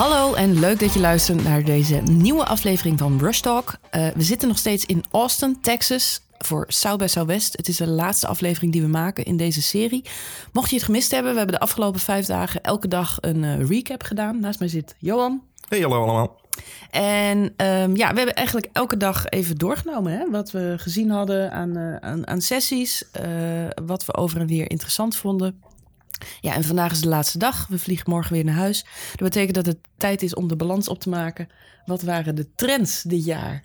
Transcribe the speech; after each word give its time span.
Hallo 0.00 0.34
en 0.34 0.58
leuk 0.58 0.80
dat 0.80 0.94
je 0.94 1.00
luistert 1.00 1.44
naar 1.44 1.64
deze 1.64 1.94
nieuwe 1.96 2.44
aflevering 2.44 2.98
van 2.98 3.18
Rush 3.18 3.40
Talk. 3.40 3.76
Uh, 3.92 4.08
we 4.08 4.22
zitten 4.22 4.48
nog 4.48 4.58
steeds 4.58 4.86
in 4.86 5.04
Austin, 5.10 5.60
Texas 5.60 6.20
voor 6.38 6.64
South 6.68 6.98
by 6.98 7.06
Southwest. 7.06 7.56
Het 7.56 7.68
is 7.68 7.76
de 7.76 7.88
laatste 7.88 8.26
aflevering 8.26 8.72
die 8.72 8.82
we 8.82 8.88
maken 8.88 9.24
in 9.24 9.36
deze 9.36 9.62
serie. 9.62 10.04
Mocht 10.52 10.70
je 10.70 10.76
het 10.76 10.84
gemist 10.84 11.10
hebben, 11.10 11.30
we 11.30 11.38
hebben 11.38 11.56
de 11.56 11.62
afgelopen 11.62 12.00
vijf 12.00 12.26
dagen 12.26 12.60
elke 12.62 12.88
dag 12.88 13.18
een 13.20 13.42
uh, 13.42 13.68
recap 13.68 14.02
gedaan. 14.02 14.40
Naast 14.40 14.58
mij 14.58 14.68
zit 14.68 14.94
Johan. 14.98 15.42
Hey, 15.68 15.80
hallo 15.80 16.02
allemaal. 16.02 16.40
En 16.90 17.38
um, 17.38 17.96
ja, 17.96 18.10
we 18.10 18.16
hebben 18.16 18.34
eigenlijk 18.34 18.68
elke 18.72 18.96
dag 18.96 19.28
even 19.28 19.58
doorgenomen 19.58 20.12
hè? 20.12 20.30
wat 20.30 20.50
we 20.50 20.74
gezien 20.76 21.10
hadden 21.10 21.52
aan, 21.52 21.78
uh, 21.78 21.96
aan, 21.96 22.26
aan, 22.26 22.40
sessies. 22.40 23.04
Wat 23.84 24.04
we 24.04 24.14
over 24.14 24.40
en 24.40 24.46
weer 24.46 24.70
interessant 24.70 25.16
vonden. 25.16 25.60
Ja, 26.40 26.54
en 26.54 26.64
vandaag 26.64 26.92
is 26.92 27.00
de 27.00 27.08
laatste 27.08 27.38
dag. 27.38 27.66
We 27.68 27.78
vliegen 27.78 28.10
morgen 28.10 28.32
weer 28.32 28.44
naar 28.44 28.54
huis. 28.54 28.84
Dat 29.10 29.28
betekent 29.28 29.54
dat 29.54 29.66
het 29.66 29.78
tijd 29.96 30.22
is 30.22 30.34
om 30.34 30.48
de 30.48 30.56
balans 30.56 30.88
op 30.88 31.00
te 31.00 31.08
maken. 31.08 31.48
Wat 31.86 32.02
waren 32.02 32.34
de 32.34 32.54
trends 32.54 33.02
dit 33.02 33.24
jaar? 33.24 33.64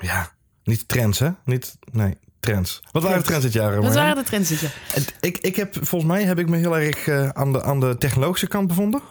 Ja, 0.00 0.32
niet 0.64 0.88
trends, 0.88 1.18
hè? 1.18 1.30
Niet, 1.44 1.76
nee, 1.92 2.16
trends. 2.40 2.82
Wat 2.92 3.02
waren 3.02 3.18
de 3.18 3.24
trends 3.24 3.44
dit 3.44 3.52
jaar? 3.52 3.82
Wat 3.82 3.94
waren 3.94 4.16
de 4.16 4.22
trends 4.22 4.48
dit 4.48 4.60
jaar? 4.60 4.74
Ik, 5.20 5.38
ik 5.38 5.56
heb, 5.56 5.74
volgens 5.74 6.12
mij 6.12 6.24
heb 6.24 6.38
ik 6.38 6.48
me 6.48 6.56
heel 6.56 6.78
erg 6.78 7.06
uh, 7.06 7.28
aan, 7.28 7.52
de, 7.52 7.62
aan 7.62 7.80
de 7.80 7.96
technologische 7.98 8.48
kant 8.48 8.68
bevonden. 8.68 9.02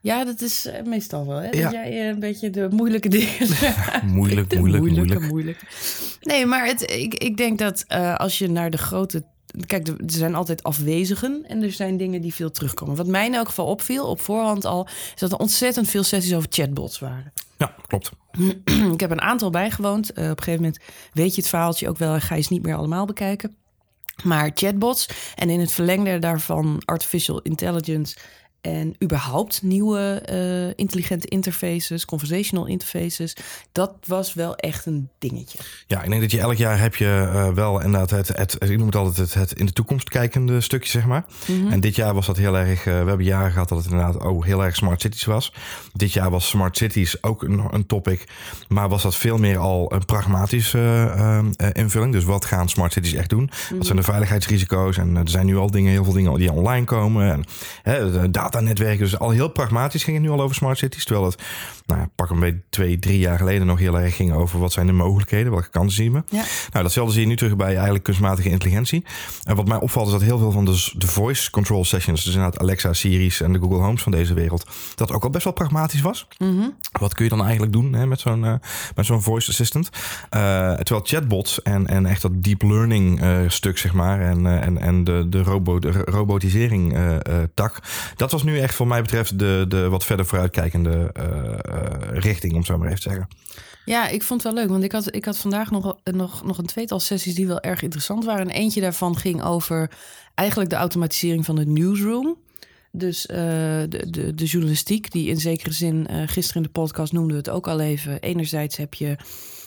Ja, 0.00 0.24
dat 0.24 0.40
is 0.40 0.66
uh, 0.66 0.82
meestal 0.82 1.26
wel. 1.26 1.36
Hè? 1.36 1.50
Dat 1.50 1.72
jij 1.72 1.92
uh, 1.92 2.06
een 2.06 2.20
beetje 2.20 2.50
de 2.50 2.68
moeilijke 2.70 3.08
dingen. 3.08 3.32
moeilijk, 4.04 4.50
de 4.50 4.58
moeilijk, 4.58 4.82
moeilijke, 4.82 5.18
moeilijk. 5.18 5.30
moeilijk. 5.30 5.60
Nee, 6.20 6.46
maar 6.46 6.66
het, 6.66 6.90
ik, 6.90 7.14
ik 7.14 7.36
denk 7.36 7.58
dat 7.58 7.84
uh, 7.88 8.14
als 8.14 8.38
je 8.38 8.48
naar 8.48 8.70
de 8.70 8.78
grote. 8.78 9.24
Kijk, 9.66 9.88
er 9.88 9.96
zijn 10.06 10.34
altijd 10.34 10.62
afwezigen 10.62 11.44
en 11.46 11.62
er 11.62 11.72
zijn 11.72 11.96
dingen 11.96 12.20
die 12.20 12.34
veel 12.34 12.50
terugkomen. 12.50 12.96
Wat 12.96 13.06
mij 13.06 13.26
in 13.26 13.34
elk 13.34 13.46
geval 13.46 13.66
opviel, 13.66 14.06
op 14.06 14.20
voorhand 14.20 14.64
al, 14.64 14.86
is 14.86 15.20
dat 15.20 15.32
er 15.32 15.38
ontzettend 15.38 15.88
veel 15.88 16.02
sessies 16.02 16.34
over 16.34 16.48
chatbots 16.50 16.98
waren. 16.98 17.32
Ja, 17.56 17.74
klopt. 17.86 18.10
ik 18.94 19.00
heb 19.00 19.10
een 19.10 19.20
aantal 19.20 19.50
bijgewoond. 19.50 20.10
op 20.10 20.16
een 20.16 20.24
gegeven 20.24 20.54
moment 20.54 20.78
weet 21.12 21.34
je 21.34 21.40
het 21.40 21.50
verhaaltje 21.50 21.88
ook 21.88 21.98
wel 21.98 22.14
en 22.14 22.20
ga 22.20 22.34
je 22.34 22.40
het 22.40 22.50
niet 22.50 22.62
meer 22.62 22.76
allemaal 22.76 23.06
bekijken. 23.06 23.56
Maar 24.24 24.50
chatbots 24.54 25.08
en 25.34 25.50
in 25.50 25.60
het 25.60 25.72
verlengde 25.72 26.18
daarvan 26.18 26.82
artificial 26.84 27.40
intelligence 27.42 28.16
en 28.66 28.94
überhaupt 29.02 29.62
nieuwe 29.62 30.22
uh, 30.32 30.72
intelligente 30.76 31.26
interfaces, 31.26 32.04
conversational 32.04 32.66
interfaces, 32.66 33.36
dat 33.72 33.92
was 34.06 34.34
wel 34.34 34.56
echt 34.56 34.86
een 34.86 35.08
dingetje. 35.18 35.58
Ja, 35.86 36.02
ik 36.02 36.08
denk 36.10 36.20
dat 36.20 36.30
je 36.30 36.40
elk 36.40 36.56
jaar 36.56 36.80
heb 36.80 36.96
je 36.96 37.30
uh, 37.32 37.48
wel 37.48 37.80
inderdaad 37.82 38.10
het, 38.10 38.28
het, 38.36 38.56
ik 38.70 38.76
noem 38.76 38.86
het 38.86 38.96
altijd 38.96 39.16
het, 39.16 39.34
het 39.34 39.52
in 39.52 39.66
de 39.66 39.72
toekomst 39.72 40.08
kijkende 40.08 40.60
stukje, 40.60 40.90
zeg 40.90 41.06
maar. 41.06 41.24
Mm 41.46 41.60
-hmm. 41.60 41.72
En 41.72 41.80
dit 41.80 41.96
jaar 41.96 42.14
was 42.14 42.26
dat 42.26 42.36
heel 42.36 42.56
erg, 42.56 42.78
uh, 42.78 42.84
we 42.84 43.08
hebben 43.08 43.24
jaren 43.24 43.52
gehad 43.52 43.68
dat 43.68 43.78
het 43.78 43.90
inderdaad 43.90 44.20
ook 44.20 44.44
heel 44.44 44.64
erg 44.64 44.76
smart 44.76 45.00
cities 45.00 45.24
was. 45.24 45.52
Dit 45.92 46.12
jaar 46.12 46.30
was 46.30 46.48
smart 46.48 46.76
cities 46.76 47.22
ook 47.22 47.42
een, 47.42 47.64
een 47.70 47.86
topic, 47.86 48.28
maar 48.68 48.88
was 48.88 49.02
dat 49.02 49.16
veel 49.16 49.38
meer 49.38 49.58
al 49.58 49.92
een 49.92 50.04
pragmatische 50.04 51.14
invulling. 51.72 52.12
Dus 52.12 52.24
wat 52.24 52.44
gaan 52.44 52.68
smart 52.68 52.92
cities 52.92 53.14
echt 53.14 53.30
doen? 53.30 53.40
Mm 53.40 53.48
-hmm. 53.68 53.76
Wat 53.76 53.86
zijn 53.86 53.98
de 53.98 54.04
veiligheidsrisico's? 54.04 54.96
En 54.96 55.16
er 55.16 55.28
zijn 55.28 55.46
nu 55.46 55.56
al 55.56 55.70
dingen, 55.70 55.90
heel 55.90 56.04
veel 56.04 56.12
dingen 56.12 56.34
die 56.38 56.52
online 56.52 56.84
komen. 56.84 57.32
En 57.32 57.44
hè, 57.82 58.30
data 58.30 58.55
netwerken. 58.62 58.98
Dus 58.98 59.18
al 59.18 59.30
heel 59.30 59.48
pragmatisch 59.48 60.04
ging 60.04 60.16
het 60.16 60.26
nu 60.26 60.32
al 60.32 60.40
over 60.40 60.56
smart 60.56 60.78
cities. 60.78 61.04
Terwijl 61.04 61.26
het, 61.26 61.42
nou 61.86 62.06
pak 62.14 62.30
een 62.30 62.40
beetje 62.40 62.62
twee, 62.70 62.98
drie 62.98 63.18
jaar 63.18 63.38
geleden 63.38 63.66
nog 63.66 63.78
heel 63.78 64.00
erg 64.00 64.16
ging 64.16 64.32
over 64.32 64.58
wat 64.58 64.72
zijn 64.72 64.86
de 64.86 64.92
mogelijkheden, 64.92 65.52
welke 65.52 65.70
kansen 65.70 65.96
zien 65.96 66.12
we. 66.12 66.22
Ja. 66.28 66.44
Nou, 66.72 66.82
datzelfde 66.82 67.12
zie 67.12 67.22
je 67.22 67.28
nu 67.28 67.36
terug 67.36 67.56
bij 67.56 67.74
eigenlijk 67.74 68.04
kunstmatige 68.04 68.48
intelligentie. 68.48 69.04
En 69.44 69.56
wat 69.56 69.68
mij 69.68 69.78
opvalt 69.78 70.06
is 70.06 70.12
dat 70.12 70.22
heel 70.22 70.38
veel 70.38 70.50
van 70.50 70.64
de, 70.64 70.90
de 70.96 71.06
voice 71.06 71.50
control 71.50 71.84
sessions, 71.84 72.24
dus 72.24 72.34
inderdaad 72.34 72.60
Alexa, 72.60 72.92
Siri's 72.92 73.40
en 73.40 73.52
de 73.52 73.58
Google 73.58 73.78
Homes 73.78 74.02
van 74.02 74.12
deze 74.12 74.34
wereld, 74.34 74.66
dat 74.94 75.12
ook 75.12 75.24
al 75.24 75.30
best 75.30 75.44
wel 75.44 75.52
pragmatisch 75.52 76.00
was. 76.00 76.26
Mm 76.38 76.58
-hmm. 76.58 76.74
Wat 77.00 77.14
kun 77.14 77.24
je 77.24 77.30
dan 77.30 77.42
eigenlijk 77.42 77.72
doen 77.72 77.92
hè, 77.92 78.06
met 78.06 78.20
zo'n 78.20 78.44
uh, 78.44 78.54
met 78.94 79.06
zo'n 79.06 79.22
voice 79.22 79.50
assistant? 79.50 79.90
Uh, 79.94 80.74
terwijl 80.74 81.06
chatbots 81.06 81.62
en, 81.62 81.86
en 81.86 82.06
echt 82.06 82.22
dat 82.22 82.42
deep 82.42 82.62
learning 82.62 83.22
uh, 83.22 83.38
stuk, 83.46 83.78
zeg 83.78 83.92
maar, 83.92 84.20
en, 84.20 84.46
en, 84.62 84.78
en 84.78 85.04
de, 85.04 85.26
de, 85.28 85.42
robo, 85.42 85.78
de 85.78 85.90
robotisering 85.90 86.96
tak, 87.54 87.78
dat 88.16 88.30
was 88.30 88.42
nu 88.46 88.58
echt 88.58 88.74
voor 88.74 88.86
mij 88.86 89.02
betreft 89.02 89.38
de, 89.38 89.64
de 89.68 89.88
wat 89.88 90.04
verder 90.04 90.26
vooruitkijkende 90.26 91.12
uh, 91.18 92.18
richting, 92.18 92.54
om 92.54 92.64
zo 92.64 92.78
maar 92.78 92.86
even 92.86 93.00
te 93.00 93.08
zeggen. 93.08 93.28
Ja, 93.84 94.08
ik 94.08 94.22
vond 94.22 94.42
het 94.42 94.52
wel 94.52 94.62
leuk, 94.62 94.72
want 94.72 94.84
ik 94.84 94.92
had, 94.92 95.14
ik 95.14 95.24
had 95.24 95.36
vandaag 95.36 95.70
nog, 95.70 95.96
nog, 96.04 96.44
nog 96.44 96.58
een 96.58 96.66
tweetal 96.66 97.00
sessies 97.00 97.34
die 97.34 97.46
wel 97.46 97.60
erg 97.60 97.82
interessant 97.82 98.24
waren. 98.24 98.48
En 98.48 98.54
eentje 98.54 98.80
daarvan 98.80 99.16
ging 99.16 99.42
over 99.42 99.90
eigenlijk 100.34 100.70
de 100.70 100.76
automatisering 100.76 101.44
van 101.44 101.56
de 101.56 101.66
newsroom. 101.66 102.36
Dus 102.92 103.26
uh, 103.26 103.36
de, 103.36 104.10
de, 104.10 104.34
de 104.34 104.44
journalistiek, 104.44 105.10
die 105.10 105.28
in 105.28 105.40
zekere 105.40 105.72
zin, 105.72 106.06
uh, 106.10 106.22
gisteren 106.26 106.62
in 106.62 106.68
de 106.72 106.80
podcast 106.80 107.12
noemden 107.12 107.32
we 107.32 107.38
het 107.38 107.50
ook 107.50 107.68
al 107.68 107.80
even. 107.80 108.20
Enerzijds 108.20 108.76
heb 108.76 108.94
je 108.94 109.16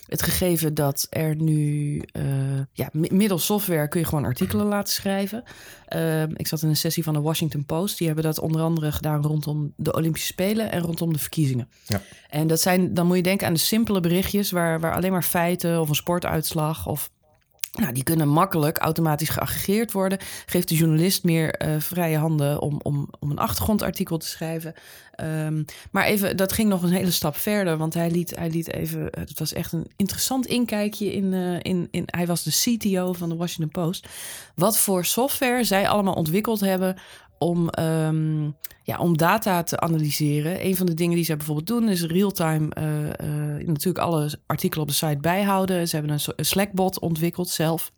het 0.10 0.22
gegeven 0.22 0.74
dat 0.74 1.08
er 1.10 1.36
nu, 1.36 1.96
uh, 2.14 2.24
ja, 2.74 2.90
middels 2.92 3.46
software 3.46 3.88
kun 3.88 4.00
je 4.00 4.06
gewoon 4.06 4.26
artikelen 4.26 4.66
laten 4.76 4.94
schrijven. 4.94 5.44
Uh, 5.96 6.24
ik 6.24 6.48
zat 6.48 6.62
in 6.62 6.70
een 6.70 6.76
sessie 6.76 7.04
van 7.04 7.14
de 7.14 7.22
Washington 7.22 7.66
Post. 7.66 7.98
Die 7.98 8.08
hebben 8.08 8.26
dat 8.26 8.40
onder 8.40 8.62
andere 8.62 8.92
gedaan 8.92 9.22
rondom 9.22 9.74
de 9.76 9.94
Olympische 9.94 10.28
Spelen 10.28 10.72
en 10.72 10.82
rondom 10.82 11.14
de 11.14 11.20
verkiezingen. 11.20 11.70
Ja. 11.86 12.02
En 12.30 12.48
dat 12.48 12.62
zijn, 12.62 12.94
dan 12.94 13.08
moet 13.08 13.16
je 13.16 13.24
denken 13.24 13.48
aan 13.48 13.54
de 13.54 13.60
simpele 13.60 14.00
berichtjes 14.00 14.52
waar, 14.52 14.80
waar 14.80 14.96
alleen 14.96 15.12
maar 15.12 15.24
feiten 15.24 15.82
of 15.82 15.90
een 15.90 15.96
sportuitslag 15.96 16.88
of 16.88 17.10
nou, 17.72 17.94
die 17.94 18.04
kunnen 18.04 18.28
makkelijk 18.28 18.78
automatisch 18.78 19.30
geaggregeerd 19.30 19.92
worden. 19.92 20.20
Geeft 20.46 20.70
de 20.70 20.76
journalist 20.76 21.24
meer 21.24 21.68
uh, 21.68 21.80
vrije 21.80 22.18
handen 22.18 22.62
om, 22.62 22.80
om, 22.84 23.10
om 23.20 23.32
een 23.32 23.40
achtergrondartikel 23.40 24.18
te 24.18 24.28
schrijven. 24.28 24.74
Um, 25.24 25.66
maar 25.92 26.04
even, 26.04 26.38
dat 26.38 26.54
ging 26.54 26.70
nog 26.70 26.84
een 26.84 26.92
hele 26.92 27.12
stap 27.12 27.36
verder. 27.36 27.78
Want 27.78 27.94
hij 27.94 28.12
liet, 28.12 28.36
hij 28.36 28.50
liet 28.50 28.74
even. 28.74 29.08
Het 29.12 29.40
was 29.40 29.54
echt 29.54 29.72
een 29.72 29.88
interessant 29.96 30.46
inkijkje 30.46 31.14
in, 31.14 31.34
uh, 31.34 31.58
in, 31.62 31.88
in. 31.92 32.04
Hij 32.06 32.28
was 32.28 32.44
de 32.44 32.78
CTO 32.78 33.14
van 33.14 33.30
de 33.30 33.36
Washington 33.36 33.84
Post. 33.84 34.08
Wat 34.56 34.78
voor 34.78 35.06
software 35.06 35.64
zij 35.64 35.90
allemaal 35.90 36.14
ontwikkeld 36.14 36.60
hebben 36.60 36.96
om, 37.40 37.70
um, 37.80 38.56
ja, 38.84 38.98
om 38.98 39.18
data 39.18 39.64
te 39.64 39.80
analyseren. 39.80 40.66
Een 40.66 40.76
van 40.76 40.86
de 40.86 40.94
dingen 40.94 41.16
die 41.16 41.26
zij 41.26 41.38
bijvoorbeeld 41.38 41.68
doen 41.68 41.90
is 41.90 42.06
real-time 42.06 42.72
uh, 42.78 43.04
uh, 43.06 43.68
natuurlijk 43.68 44.06
alle 44.06 44.40
artikelen 44.46 44.84
op 44.84 44.90
de 44.90 44.96
site 44.96 45.18
bijhouden. 45.22 45.88
Ze 45.88 45.96
hebben 45.96 46.20
een 46.36 46.46
Slack-bot 46.46 47.00
ontwikkeld 47.00 47.50
zelf. 47.50 47.92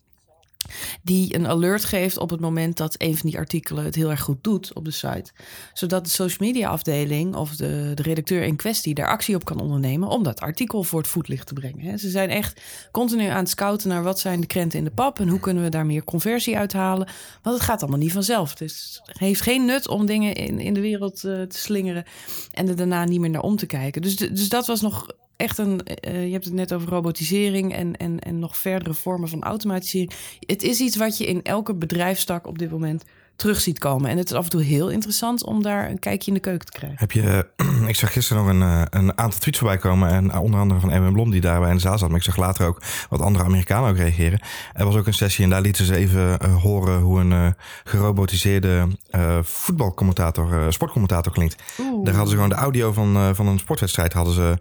Die 1.04 1.36
een 1.36 1.48
alert 1.48 1.86
geeft 1.86 2.18
op 2.18 2.30
het 2.30 2.40
moment 2.40 2.78
dat 2.78 2.96
een 2.98 3.18
van 3.18 3.30
die 3.30 3.40
artikelen 3.40 3.84
het 3.84 3.96
heel 3.96 4.10
erg 4.10 4.22
goed 4.22 4.44
doet 4.44 4.74
op 4.74 4.86
de 4.86 4.92
site. 4.92 5.32
Zodat 5.74 6.04
de 6.04 6.10
social 6.10 6.48
media 6.48 6.70
afdeling 6.70 7.36
of 7.36 7.56
de, 7.56 7.92
de 7.96 8.02
redacteur 8.02 8.44
in 8.44 8.56
kwestie 8.56 8.94
daar 8.94 9.08
actie 9.08 9.36
op 9.36 9.46
kan 9.46 9.60
ondernemen 9.60 10.08
om 10.08 10.24
dat 10.24 10.40
artikel 10.40 10.84
voor 10.84 11.00
het 11.00 11.10
voetlicht 11.10 11.48
te 11.48 11.54
brengen. 11.54 12.00
Ze 12.00 12.10
zijn 12.10 12.30
echt 12.30 12.62
continu 12.92 13.28
aan 13.28 13.38
het 13.38 13.50
scouten 13.50 13.90
naar 13.90 14.04
wat 14.04 14.20
zijn 14.20 14.40
de 14.40 14.48
krenten 14.48 14.80
in 14.80 14.86
de 14.86 14.92
pap 14.92 15.20
en 15.20 15.28
hoe 15.28 15.40
kunnen 15.40 15.64
we 15.64 15.70
daar 15.70 15.86
meer 15.86 16.04
conversie 16.04 16.58
uithalen. 16.58 17.08
Want 17.42 17.56
het 17.56 17.66
gaat 17.66 17.82
allemaal 17.82 18.00
niet 18.00 18.12
vanzelf. 18.12 18.56
Dus 18.56 19.02
het 19.06 19.20
heeft 19.20 19.42
geen 19.42 19.66
nut 19.66 19.88
om 19.88 20.06
dingen 20.06 20.34
in, 20.34 20.60
in 20.60 20.74
de 20.74 20.82
wereld 20.82 21.24
uh, 21.24 21.42
te 21.42 21.58
slingeren 21.58 22.04
en 22.52 22.68
er 22.68 22.76
daarna 22.76 23.06
niet 23.06 23.20
meer 23.20 23.30
naar 23.30 23.42
om 23.42 23.56
te 23.56 23.66
kijken. 23.66 24.02
Dus, 24.02 24.16
dus 24.16 24.50
dat 24.50 24.68
was 24.68 24.82
nog 24.82 25.08
echt 25.42 25.58
een. 25.58 25.82
Uh, 26.08 26.26
je 26.26 26.32
hebt 26.32 26.46
het 26.46 26.54
net 26.54 26.74
over 26.74 26.90
robotisering 26.90 27.74
en, 27.74 27.98
en, 27.98 28.20
en 28.20 28.40
nog 28.40 28.58
verdere 28.58 28.94
vormen 28.94 29.30
van 29.30 29.44
automatisering. 29.44 30.12
Het 30.40 30.64
is 30.64 30.80
iets 30.80 30.96
wat 30.96 31.18
je 31.18 31.26
in 31.26 31.44
elke 31.44 31.76
bedrijfstak 31.76 32.48
op 32.48 32.58
dit 32.58 32.72
moment 32.72 33.04
terug 33.36 33.62
ziet 33.62 33.80
komen. 33.80 34.10
En 34.10 34.18
het 34.18 34.32
is 34.32 34.38
af 34.38 34.44
en 34.44 34.50
toe 34.50 34.64
heel 34.64 34.90
interessant 34.90 35.44
om 35.44 35.64
daar 35.64 35.90
een 35.90 36.00
kijkje 36.00 36.28
in 36.28 36.34
de 36.34 36.40
keuken 36.40 36.66
te 36.66 36.72
krijgen. 36.72 37.00
Heb 37.00 37.12
je, 37.12 37.48
ik 37.88 37.96
zag 37.96 38.14
gisteren 38.14 38.46
nog 38.46 38.54
een, 38.54 38.88
een 38.90 39.18
aantal 39.18 39.40
tweets 39.40 39.58
voorbij 39.58 39.78
komen. 39.78 40.10
En 40.10 40.38
onder 40.38 40.60
andere 40.60 40.80
van 40.80 40.92
Erwin 40.92 41.14
Blom, 41.14 41.32
die 41.32 41.42
daarbij 41.42 41.70
in 41.70 41.76
de 41.76 41.82
zaal 41.82 41.98
zat. 41.98 42.10
Maar 42.10 42.18
ik 42.18 42.24
zag 42.24 42.38
later 42.38 42.68
ook 42.68 42.82
wat 43.10 43.22
andere 43.22 43.46
Amerikanen 43.46 43.90
ook 43.90 43.98
reageren. 43.98 44.40
Er 44.74 44.86
was 44.86 44.96
ook 44.96 45.08
een 45.08 45.14
sessie 45.14 45.44
en 45.44 45.50
daar 45.50 45.62
lieten 45.62 45.86
ze 45.86 45.96
even 45.96 46.38
uh, 46.46 46.56
horen 46.62 47.02
hoe 47.02 47.20
een 47.20 47.32
uh, 47.32 47.48
gerobotiseerde 47.84 48.88
uh, 49.12 49.38
voetbalcommentator, 49.42 50.74
sportcommentator 50.74 51.34
klinkt. 51.34 51.56
Oeh. 51.80 52.06
Daar 52.06 52.14
hadden 52.14 52.30
ze 52.30 52.36
gewoon 52.36 52.50
de 52.50 52.56
audio 52.56 52.92
van, 52.92 53.36
van 53.36 53.48
een 53.48 53.60
sportwedstrijd 53.60 54.14
hadden 54.14 54.34
ze 54.34 54.58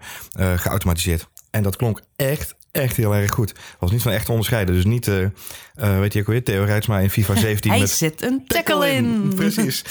geautomatiseerd. 0.56 1.28
En 1.50 1.62
dat 1.62 1.76
klonk 1.76 2.02
echt, 2.16 2.54
echt 2.72 2.96
heel 2.96 3.14
erg 3.14 3.30
goed. 3.30 3.54
Was 3.78 3.90
niet 3.90 4.02
van 4.02 4.12
echt 4.12 4.24
te 4.24 4.30
onderscheiden. 4.30 4.74
Dus 4.74 4.84
niet, 4.84 5.06
uh, 5.06 5.16
uh, 5.20 5.98
weet 5.98 6.12
je 6.12 6.20
ook 6.20 6.26
weer, 6.26 6.44
Theo 6.44 6.64
Rijtsma 6.64 6.98
in 6.98 7.10
FIFA 7.10 7.34
17. 7.46 7.70
Hij 7.70 7.80
met 7.80 7.90
zit 7.90 8.22
een 8.22 8.42
tackle 8.46 8.90
in. 8.90 9.04
in. 9.04 9.32
Precies. 9.36 9.84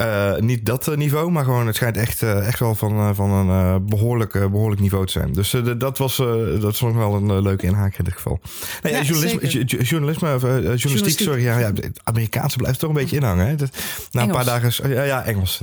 Uh, 0.00 0.36
niet 0.36 0.66
dat 0.66 0.96
niveau, 0.96 1.30
maar 1.30 1.44
gewoon 1.44 1.66
het 1.66 1.76
schijnt 1.76 1.96
echt, 1.96 2.22
echt 2.22 2.58
wel 2.58 2.74
van, 2.74 3.14
van 3.14 3.30
een 3.30 3.86
behoorlijk, 3.86 4.32
behoorlijk 4.32 4.80
niveau 4.80 5.06
te 5.06 5.12
zijn. 5.12 5.32
Dus 5.32 5.54
dat 5.78 5.98
was 5.98 6.16
dat 6.60 6.76
vond 6.76 6.92
ik 6.92 6.98
wel 6.98 7.14
een 7.14 7.42
leuke 7.42 7.66
inhaak 7.66 7.98
in 7.98 8.04
dit 8.04 8.14
geval. 8.14 8.40
Nee, 8.82 8.92
ja, 8.92 9.02
journalisme, 9.02 9.64
journalisme 9.64 10.28
journalistiek, 10.28 10.80
journalistiek, 10.80 11.26
sorry. 11.26 11.42
Ja, 11.42 11.58
ja, 11.58 11.72
Amerikaanse 12.02 12.56
blijft 12.56 12.78
toch 12.78 12.88
een 12.88 12.96
beetje 12.96 13.16
inhangen. 13.16 13.46
Hè? 13.46 13.54
Dat, 13.54 13.70
na 14.10 14.22
een 14.22 14.30
paar 14.30 14.44
dagen... 14.44 14.90
Ja, 14.90 15.02
ja 15.02 15.24
Engels. 15.24 15.60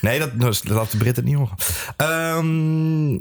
Nee, 0.00 0.18
dat, 0.18 0.30
dat 0.40 0.62
laat 0.68 0.90
de 0.90 0.96
Britten 0.96 1.24
niet 1.24 1.36
horen. 1.36 1.56
Um, 2.36 3.14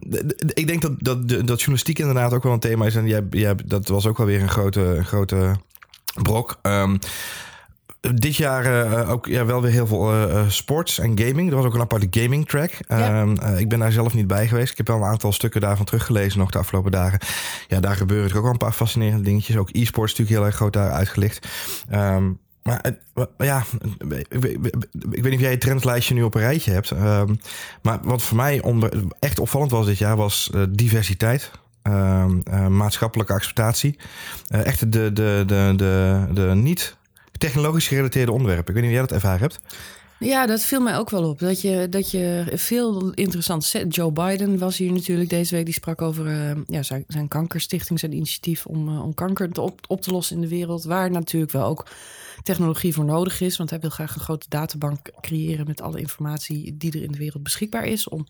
ik 0.53 0.67
denk 0.67 0.81
dat, 0.81 0.91
dat, 0.97 1.29
dat 1.29 1.59
journalistiek 1.59 1.99
inderdaad 1.99 2.33
ook 2.33 2.43
wel 2.43 2.50
een 2.53 2.59
thema 2.59 2.85
is. 2.85 2.95
En 2.95 3.07
jij, 3.07 3.23
jij, 3.29 3.55
dat 3.65 3.87
was 3.87 4.07
ook 4.07 4.17
wel 4.17 4.27
weer 4.27 4.41
een 4.41 4.49
grote, 4.49 4.81
een 4.81 5.05
grote 5.05 5.55
brok. 6.21 6.59
Um, 6.61 6.99
dit 8.15 8.35
jaar 8.35 9.07
ook 9.07 9.25
ja, 9.25 9.45
wel 9.45 9.61
weer 9.61 9.71
heel 9.71 9.87
veel 9.87 10.29
sports 10.47 10.99
en 10.99 11.19
gaming. 11.19 11.49
Er 11.49 11.55
was 11.55 11.65
ook 11.65 11.73
een 11.73 11.81
aparte 11.81 12.07
gaming 12.21 12.47
track. 12.47 12.71
Ehm, 12.87 13.31
ik 13.57 13.69
ben 13.69 13.79
daar 13.79 13.91
zelf 13.91 14.13
niet 14.13 14.27
bij 14.27 14.47
geweest. 14.47 14.71
Ik 14.71 14.77
heb 14.77 14.87
wel 14.87 14.97
een 14.97 15.03
aantal 15.03 15.31
stukken 15.31 15.61
daarvan 15.61 15.85
teruggelezen 15.85 16.39
nog 16.39 16.51
de 16.51 16.57
afgelopen 16.57 16.91
dagen. 16.91 17.19
Ja, 17.67 17.79
daar 17.79 17.95
gebeuren 17.95 18.35
ook 18.35 18.43
wel 18.43 18.51
een 18.51 18.57
paar 18.57 18.71
fascinerende 18.71 19.23
dingetjes. 19.23 19.57
Ook 19.57 19.69
e-sports 19.71 20.11
natuurlijk 20.11 20.37
heel 20.37 20.45
erg 20.45 20.55
groot 20.55 20.73
daar 20.73 20.91
uitgelicht. 20.91 21.47
Um, 21.93 22.39
maar 22.63 22.81
ja, 23.37 23.63
ik, 24.07 24.25
weet 24.29 25.23
niet 25.23 25.33
of 25.33 25.39
jij 25.39 25.51
het 25.51 25.61
trendlijstje 25.61 26.13
nu 26.13 26.23
op 26.23 26.35
een 26.35 26.41
rijtje 26.41 26.71
hebt. 26.71 26.91
Ehm, 26.91 27.35
maar 27.81 27.99
wat 28.01 28.21
voor 28.21 28.37
mij 28.37 28.61
onder, 28.61 29.03
echt 29.19 29.39
opvallend 29.39 29.71
was 29.71 29.85
dit 29.85 29.97
jaar, 29.97 30.15
was 30.15 30.51
diversiteit. 30.69 31.51
Uh, 31.87 32.25
uh, 32.51 32.67
maatschappelijke 32.67 33.33
acceptatie. 33.33 33.97
Uh, 34.49 34.65
echt 34.65 34.91
de, 34.91 35.13
de, 35.13 35.43
de, 35.45 35.73
de, 35.75 36.27
de 36.33 36.41
niet 36.41 36.95
technologisch 37.37 37.87
gerelateerde 37.87 38.31
onderwerpen. 38.31 38.67
Ik 38.67 38.73
weet 38.73 38.89
niet 38.89 38.91
of 38.91 38.97
jij 38.97 39.07
dat 39.07 39.11
ervaren 39.11 39.39
hebt. 39.39 39.59
Ja, 40.19 40.45
dat 40.45 40.61
viel 40.61 40.81
mij 40.81 40.97
ook 40.97 41.09
wel 41.09 41.29
op. 41.29 41.39
Dat 41.39 41.61
je, 41.61 41.87
dat 41.89 42.11
je 42.11 42.51
veel 42.53 43.11
interessant... 43.11 43.71
Joe 43.89 44.11
Biden 44.11 44.57
was 44.57 44.77
hier 44.77 44.91
natuurlijk 44.91 45.29
deze 45.29 45.55
week. 45.55 45.65
Die 45.65 45.73
sprak 45.73 46.01
over 46.01 46.55
ja, 46.67 46.83
zijn, 46.83 47.03
zijn 47.07 47.27
kankerstichting, 47.27 47.99
zijn 47.99 48.13
initiatief 48.13 48.65
om, 48.65 48.99
om 48.99 49.13
kanker 49.13 49.59
op, 49.59 49.79
op 49.87 50.01
te 50.01 50.11
lossen 50.11 50.35
in 50.35 50.41
de 50.41 50.47
wereld. 50.47 50.83
Waar 50.83 51.11
natuurlijk 51.11 51.51
wel 51.51 51.65
ook 51.65 51.87
technologie 52.43 52.93
voor 52.93 53.05
nodig 53.05 53.41
is. 53.41 53.57
Want 53.57 53.69
hij 53.69 53.79
wil 53.79 53.89
graag 53.89 54.15
een 54.15 54.21
grote 54.21 54.45
databank 54.49 54.99
creëren 55.21 55.67
met 55.67 55.81
alle 55.81 55.99
informatie 55.99 56.77
die 56.77 56.91
er 56.91 57.03
in 57.03 57.11
de 57.11 57.17
wereld 57.17 57.43
beschikbaar 57.43 57.85
is. 57.85 58.09
Om 58.09 58.27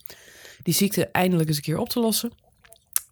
die 0.63 0.74
ziekte 0.74 1.07
eindelijk 1.07 1.47
eens 1.47 1.57
een 1.57 1.63
keer 1.63 1.77
op 1.77 1.89
te 1.89 2.00
lossen. 2.00 2.31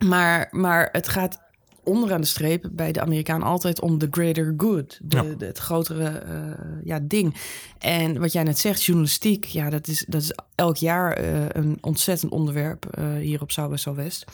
Maar, 0.05 0.47
maar 0.51 0.89
het 0.91 1.07
gaat 1.07 1.47
onderaan 1.83 2.21
de 2.21 2.27
streep 2.27 2.69
bij 2.71 2.91
de 2.91 3.01
Amerikaan 3.01 3.43
altijd 3.43 3.81
om 3.81 3.97
the 3.97 4.07
greater 4.11 4.53
good. 4.57 4.99
De, 5.03 5.35
het 5.39 5.57
grotere 5.57 6.23
uh, 6.29 6.41
ja, 6.83 6.99
ding. 7.01 7.35
En 7.77 8.19
wat 8.19 8.31
jij 8.31 8.43
net 8.43 8.59
zegt, 8.59 8.83
journalistiek, 8.83 9.45
ja, 9.45 9.69
dat 9.69 9.87
is, 9.87 10.05
dat 10.07 10.21
is 10.21 10.33
elk 10.55 10.77
jaar 10.77 11.23
uh, 11.23 11.45
een 11.47 11.77
ontzettend 11.81 12.31
onderwerp 12.31 12.97
uh, 12.99 13.15
hier 13.15 13.41
op 13.41 13.51
South 13.51 13.83
by 13.83 13.91
West. 13.91 14.25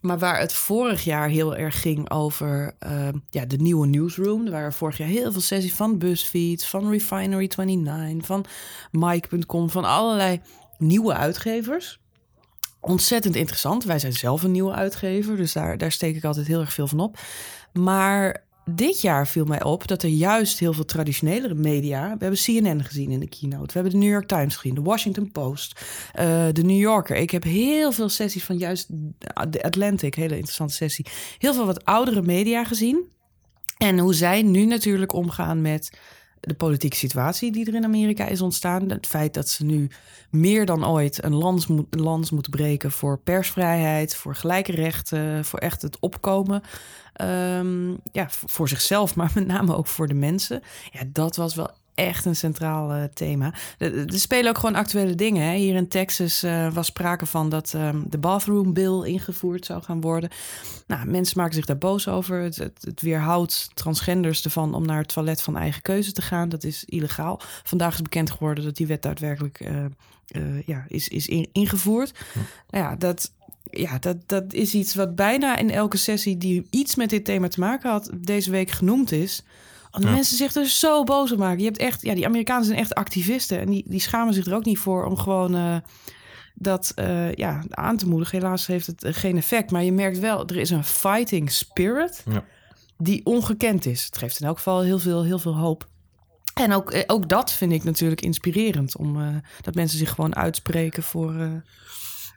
Maar 0.00 0.18
waar 0.18 0.38
het 0.38 0.52
vorig 0.52 1.04
jaar 1.04 1.28
heel 1.28 1.56
erg 1.56 1.80
ging 1.80 2.10
over 2.10 2.74
ja, 3.30 3.44
de 3.44 3.56
nieuwe 3.56 3.86
newsroom. 3.86 4.44
Er 4.44 4.50
waren 4.50 4.72
vorig 4.72 4.96
jaar 4.98 5.08
heel 5.08 5.32
veel 5.32 5.40
sessies 5.40 5.74
van 5.74 5.98
BuzzFeed, 5.98 6.64
van 6.64 6.98
Refinery29, 6.98 8.16
van 8.18 8.44
Mike.com, 8.90 9.70
van 9.70 9.84
allerlei 9.84 10.40
nieuwe 10.78 11.14
uitgevers 11.14 12.00
ontzettend 12.82 13.36
interessant. 13.36 13.84
Wij 13.84 13.98
zijn 13.98 14.12
zelf 14.12 14.42
een 14.42 14.50
nieuwe 14.50 14.72
uitgever, 14.72 15.36
dus 15.36 15.52
daar, 15.52 15.78
daar 15.78 15.92
steek 15.92 16.16
ik 16.16 16.24
altijd 16.24 16.46
heel 16.46 16.60
erg 16.60 16.72
veel 16.72 16.86
van 16.86 17.00
op. 17.00 17.18
Maar 17.72 18.44
dit 18.64 19.00
jaar 19.00 19.26
viel 19.26 19.44
mij 19.44 19.62
op 19.62 19.88
dat 19.88 20.02
er 20.02 20.08
juist 20.08 20.58
heel 20.58 20.72
veel 20.72 20.84
traditionelere 20.84 21.54
media. 21.54 22.02
We 22.02 22.24
hebben 22.24 22.40
CNN 22.42 22.84
gezien 22.84 23.10
in 23.10 23.20
de 23.20 23.28
keynote. 23.28 23.66
We 23.66 23.72
hebben 23.72 23.92
de 23.92 23.98
New 23.98 24.10
York 24.10 24.28
Times 24.28 24.56
gezien, 24.56 24.74
de 24.74 24.82
Washington 24.82 25.32
Post, 25.32 25.80
uh, 26.20 26.46
de 26.52 26.62
New 26.62 26.78
Yorker. 26.78 27.16
Ik 27.16 27.30
heb 27.30 27.42
heel 27.42 27.92
veel 27.92 28.08
sessies 28.08 28.44
van 28.44 28.56
juist 28.56 28.86
de 29.48 29.62
Atlantic, 29.62 30.14
hele 30.14 30.34
interessante 30.34 30.74
sessie. 30.74 31.06
Heel 31.38 31.54
veel 31.54 31.66
wat 31.66 31.84
oudere 31.84 32.22
media 32.22 32.64
gezien. 32.64 33.10
En 33.78 33.98
hoe 33.98 34.14
zij 34.14 34.42
nu 34.42 34.64
natuurlijk 34.64 35.12
omgaan 35.12 35.60
met 35.60 35.98
de 36.44 36.54
politieke 36.54 36.96
situatie 36.96 37.52
die 37.52 37.66
er 37.66 37.74
in 37.74 37.84
Amerika 37.84 38.26
is 38.26 38.40
ontstaan. 38.40 38.90
Het 38.90 39.06
feit 39.06 39.34
dat 39.34 39.48
ze 39.48 39.64
nu 39.64 39.90
meer 40.30 40.66
dan 40.66 40.86
ooit 40.86 41.24
een 41.24 41.34
lans, 41.34 41.66
moet, 41.66 42.30
moeten 42.30 42.50
breken 42.50 42.90
voor 42.90 43.18
persvrijheid, 43.18 44.16
voor 44.16 44.34
gelijke 44.34 44.72
rechten, 44.72 45.44
voor 45.44 45.58
echt 45.58 45.82
het 45.82 45.98
opkomen. 46.00 46.62
Um, 47.22 47.98
ja, 48.12 48.26
voor 48.30 48.68
zichzelf, 48.68 49.14
maar 49.16 49.30
met 49.34 49.46
name 49.46 49.76
ook 49.76 49.86
voor 49.86 50.08
de 50.08 50.14
mensen. 50.14 50.62
Ja, 50.90 51.00
dat 51.06 51.36
was 51.36 51.54
wel 51.54 51.70
echt 51.94 52.24
een 52.24 52.36
centraal 52.36 52.96
uh, 52.96 53.04
thema. 53.14 53.54
Er 53.78 54.04
spelen 54.08 54.48
ook 54.50 54.58
gewoon 54.58 54.74
actuele 54.74 55.14
dingen. 55.14 55.46
Hè. 55.46 55.56
Hier 55.56 55.74
in 55.74 55.88
Texas 55.88 56.44
uh, 56.44 56.72
was 56.72 56.86
sprake 56.86 57.26
van 57.26 57.48
dat 57.48 57.72
um, 57.76 58.04
de 58.08 58.18
bathroom 58.18 58.72
bill 58.72 59.02
ingevoerd 59.04 59.66
zou 59.66 59.82
gaan 59.82 60.00
worden. 60.00 60.30
Nou, 60.86 61.06
mensen 61.06 61.38
maken 61.38 61.54
zich 61.54 61.64
daar 61.64 61.78
boos 61.78 62.08
over. 62.08 62.42
Het, 62.42 62.56
het, 62.56 62.78
het, 62.80 63.00
weerhoudt 63.00 63.70
transgenders 63.74 64.44
ervan 64.44 64.74
om 64.74 64.86
naar 64.86 64.98
het 64.98 65.12
toilet 65.12 65.42
van 65.42 65.56
eigen 65.56 65.82
keuze 65.82 66.12
te 66.12 66.22
gaan. 66.22 66.48
Dat 66.48 66.64
is 66.64 66.84
illegaal. 66.84 67.40
Vandaag 67.62 67.94
is 67.94 68.02
bekend 68.02 68.30
geworden 68.30 68.64
dat 68.64 68.76
die 68.76 68.86
wet 68.86 69.02
daadwerkelijk 69.02 69.60
uh, 70.36 70.66
ja, 70.66 70.84
is, 70.88 71.08
is 71.08 71.26
in, 71.26 71.48
ingevoerd. 71.52 72.12
Hm. 72.32 72.38
Nou 72.70 72.84
ja, 72.84 72.96
dat, 72.96 73.32
ja, 73.70 73.98
dat, 73.98 74.16
dat 74.26 74.52
is 74.52 74.74
iets 74.74 74.94
wat 74.94 75.14
bijna 75.14 75.56
in 75.56 75.70
elke 75.70 75.96
sessie 75.96 76.38
die 76.38 76.66
iets 76.70 76.94
met 76.94 77.10
dit 77.10 77.24
thema 77.24 77.48
te 77.48 77.60
maken 77.60 77.90
had, 77.90 78.10
deze 78.16 78.50
week 78.50 78.70
genoemd 78.70 79.12
is. 79.12 79.42
Want 79.92 80.04
mensen 80.04 80.36
zich 80.36 80.54
er 80.54 80.66
zo 80.66 81.04
boos 81.04 81.32
op 81.32 81.38
maken. 81.38 81.58
Je 81.58 81.64
hebt 81.64 81.78
echt, 81.78 82.02
ja, 82.02 82.14
die 82.14 82.26
Amerikanen 82.26 82.64
zijn 82.64 82.78
echt 82.78 82.94
activisten. 82.94 83.60
En 83.60 83.70
die, 83.70 83.84
die 83.86 84.00
schamen 84.00 84.34
zich 84.34 84.46
er 84.46 84.54
ook 84.54 84.64
niet 84.64 84.78
voor 84.78 85.04
om 85.04 85.16
gewoon 85.16 85.56
uh, 85.56 85.76
dat 86.54 86.92
uh, 86.96 87.32
ja, 87.32 87.62
aan 87.70 87.96
te 87.96 88.08
moedigen. 88.08 88.38
Helaas 88.38 88.66
heeft 88.66 88.86
het 88.86 89.06
geen 89.06 89.36
effect. 89.36 89.70
Maar 89.70 89.82
je 89.82 89.92
merkt 89.92 90.18
wel, 90.18 90.46
er 90.46 90.56
is 90.56 90.70
een 90.70 90.84
fighting 90.84 91.50
spirit 91.50 92.24
ja. 92.30 92.44
die 92.96 93.26
ongekend 93.26 93.86
is. 93.86 94.04
Het 94.04 94.18
geeft 94.18 94.40
in 94.40 94.46
elk 94.46 94.56
geval 94.56 94.80
heel 94.80 94.98
veel, 94.98 95.24
heel 95.24 95.38
veel 95.38 95.56
hoop. 95.56 95.86
En 96.54 96.72
ook, 96.72 96.90
eh, 96.90 97.02
ook 97.06 97.28
dat 97.28 97.52
vind 97.52 97.72
ik 97.72 97.84
natuurlijk 97.84 98.20
inspirerend. 98.20 98.96
Om, 98.96 99.20
uh, 99.20 99.36
dat 99.60 99.74
mensen 99.74 99.98
zich 99.98 100.10
gewoon 100.10 100.36
uitspreken 100.36 101.02
voor, 101.02 101.32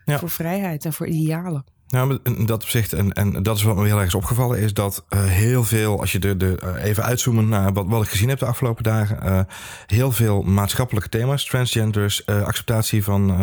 ja. 0.04 0.18
voor 0.18 0.30
vrijheid 0.30 0.84
en 0.84 0.92
voor 0.92 1.06
idealen. 1.06 1.64
Nou, 1.88 2.18
in 2.22 2.46
dat 2.46 2.62
opzicht, 2.62 2.92
en, 2.92 3.12
en 3.12 3.42
dat 3.42 3.56
is 3.56 3.62
wat 3.62 3.76
me 3.76 3.86
heel 3.86 3.98
erg 3.98 4.06
is 4.06 4.14
opgevallen, 4.14 4.58
is 4.58 4.74
dat 4.74 5.04
uh, 5.08 5.24
heel 5.24 5.64
veel, 5.64 6.00
als 6.00 6.12
je 6.12 6.18
de, 6.18 6.36
de, 6.36 6.58
uh, 6.64 6.84
even 6.84 7.02
uitzoomen 7.02 7.48
naar 7.48 7.72
wat, 7.72 7.84
wat 7.88 8.02
ik 8.02 8.08
gezien 8.08 8.28
heb 8.28 8.38
de 8.38 8.46
afgelopen 8.46 8.84
dagen, 8.84 9.46
heel 9.86 10.12
veel 10.12 10.42
maatschappelijke 10.42 11.08
thema's, 11.08 11.44
transgenders, 11.44 12.26
acceptatie 12.26 13.04
van, 13.04 13.36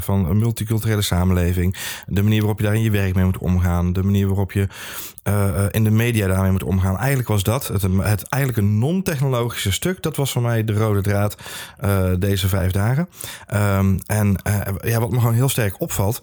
van 0.00 0.28
een 0.28 0.38
multiculturele 0.38 1.02
samenleving, 1.02 1.76
de 2.06 2.22
manier 2.22 2.38
waarop 2.38 2.58
je 2.58 2.64
daar 2.64 2.74
in 2.74 2.82
je 2.82 2.90
werk 2.90 3.14
mee 3.14 3.24
moet 3.24 3.38
omgaan, 3.38 3.92
de 3.92 4.02
manier 4.02 4.26
waarop 4.26 4.52
je 4.52 4.68
in 5.70 5.84
de 5.84 5.90
media 5.90 6.26
daarmee 6.26 6.50
moet 6.50 6.64
omgaan. 6.64 6.96
Eigenlijk 6.96 7.28
was 7.28 7.42
dat 7.42 7.68
het, 7.68 7.82
het 7.82 8.22
eigenlijk 8.22 8.62
een 8.62 8.78
non-technologische 8.78 9.72
stuk. 9.72 10.02
Dat 10.02 10.16
was 10.16 10.32
voor 10.32 10.42
mij 10.42 10.64
de 10.64 10.72
rode 10.72 11.00
draad 11.00 11.36
deze 12.18 12.48
vijf 12.48 12.72
dagen. 12.72 13.08
Um, 13.54 13.98
en 14.06 14.36
ja, 14.82 15.00
wat 15.00 15.10
me 15.10 15.18
gewoon 15.18 15.34
heel 15.34 15.48
sterk 15.48 15.80
opvalt. 15.80 16.22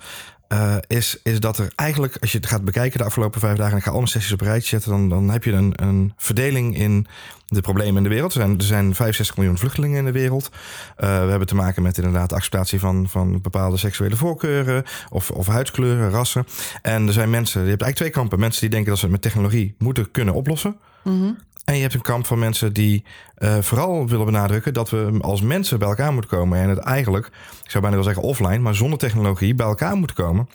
Uh, 0.50 0.76
is, 0.88 1.20
is 1.24 1.40
dat 1.40 1.58
er 1.58 1.72
eigenlijk, 1.76 2.18
als 2.22 2.32
je 2.32 2.38
het 2.38 2.48
gaat 2.48 2.66
bekijken 2.66 3.00
de 3.00 3.06
afgelopen 3.06 3.40
vijf 3.40 3.58
dagen, 3.58 3.72
en 3.72 3.78
ik 3.78 3.84
ga 3.84 3.92
alle 3.92 4.08
sessies 4.08 4.32
op 4.32 4.42
een 4.42 4.48
rijtje 4.48 4.70
zetten, 4.70 4.92
dan, 4.92 5.10
dan 5.10 5.30
heb 5.30 5.44
je 5.44 5.52
een, 5.52 5.74
een 5.76 6.14
verdeling 6.18 6.78
in 6.78 7.08
de 7.46 7.62
problemen 7.62 7.98
in 7.98 8.04
de 8.04 8.10
wereld. 8.10 8.34
Er 8.34 8.40
zijn, 8.40 8.58
er 8.58 8.64
zijn 8.64 8.96
65 8.96 9.38
miljoen 9.38 9.58
vluchtelingen 9.58 9.98
in 9.98 10.06
de 10.06 10.12
wereld. 10.12 10.50
Uh, 10.52 11.24
we 11.24 11.30
hebben 11.30 11.48
te 11.48 11.56
maken 11.56 11.84
met 11.84 11.98
inderdaad 11.98 12.30
de 12.30 12.36
acceptatie 12.36 12.80
van, 12.80 13.10
van 13.10 13.42
bepaalde 13.42 13.78
seksuele 13.78 14.16
voorkeuren 14.16 14.84
of, 15.10 15.32
of 15.32 15.48
huidskleuren, 15.48 16.10
rassen. 16.10 16.46
En 16.82 17.08
er 17.08 17.14
zijn 17.14 17.30
mensen, 17.30 17.64
je 17.64 17.70
hebt 17.70 17.82
eigenlijk 17.82 17.96
twee 17.96 18.24
kampen. 18.24 18.40
Mensen 18.40 18.62
die 18.62 18.70
denken 18.70 18.90
dat 18.90 18.98
ze 18.98 19.04
het 19.04 19.14
met 19.14 19.22
technologie 19.22 19.76
moeten 19.78 20.12
kunnen 20.12 20.34
oplossen. 20.34 20.78
-hmm. 21.04 21.38
En 21.66 21.76
je 21.76 21.82
hebt 21.82 21.94
een 21.94 22.02
kamp 22.02 22.26
van 22.26 22.40
mensen 22.40 22.74
die 22.74 23.04
uh, 23.38 23.58
vooral 23.58 24.08
willen 24.08 24.26
benadrukken 24.26 24.74
dat 24.74 24.90
we 24.90 25.18
als 25.22 25.42
mensen 25.42 25.80
bij 25.80 25.88
elkaar 25.88 26.14
moeten 26.14 26.32
komen. 26.38 26.60
En 26.60 26.70
het 26.70 26.78
eigenlijk, 26.78 27.26
ik 27.64 27.72
zou 27.72 27.82
bijna 27.82 27.96
wel 27.96 28.06
zeggen 28.06 28.24
offline, 28.24 28.60
maar 28.60 28.76
zonder 28.76 29.00
technologie 29.00 29.56
bij 29.56 29.66
elkaar 29.66 29.96
moeten 29.96 30.16
komen 30.16 30.48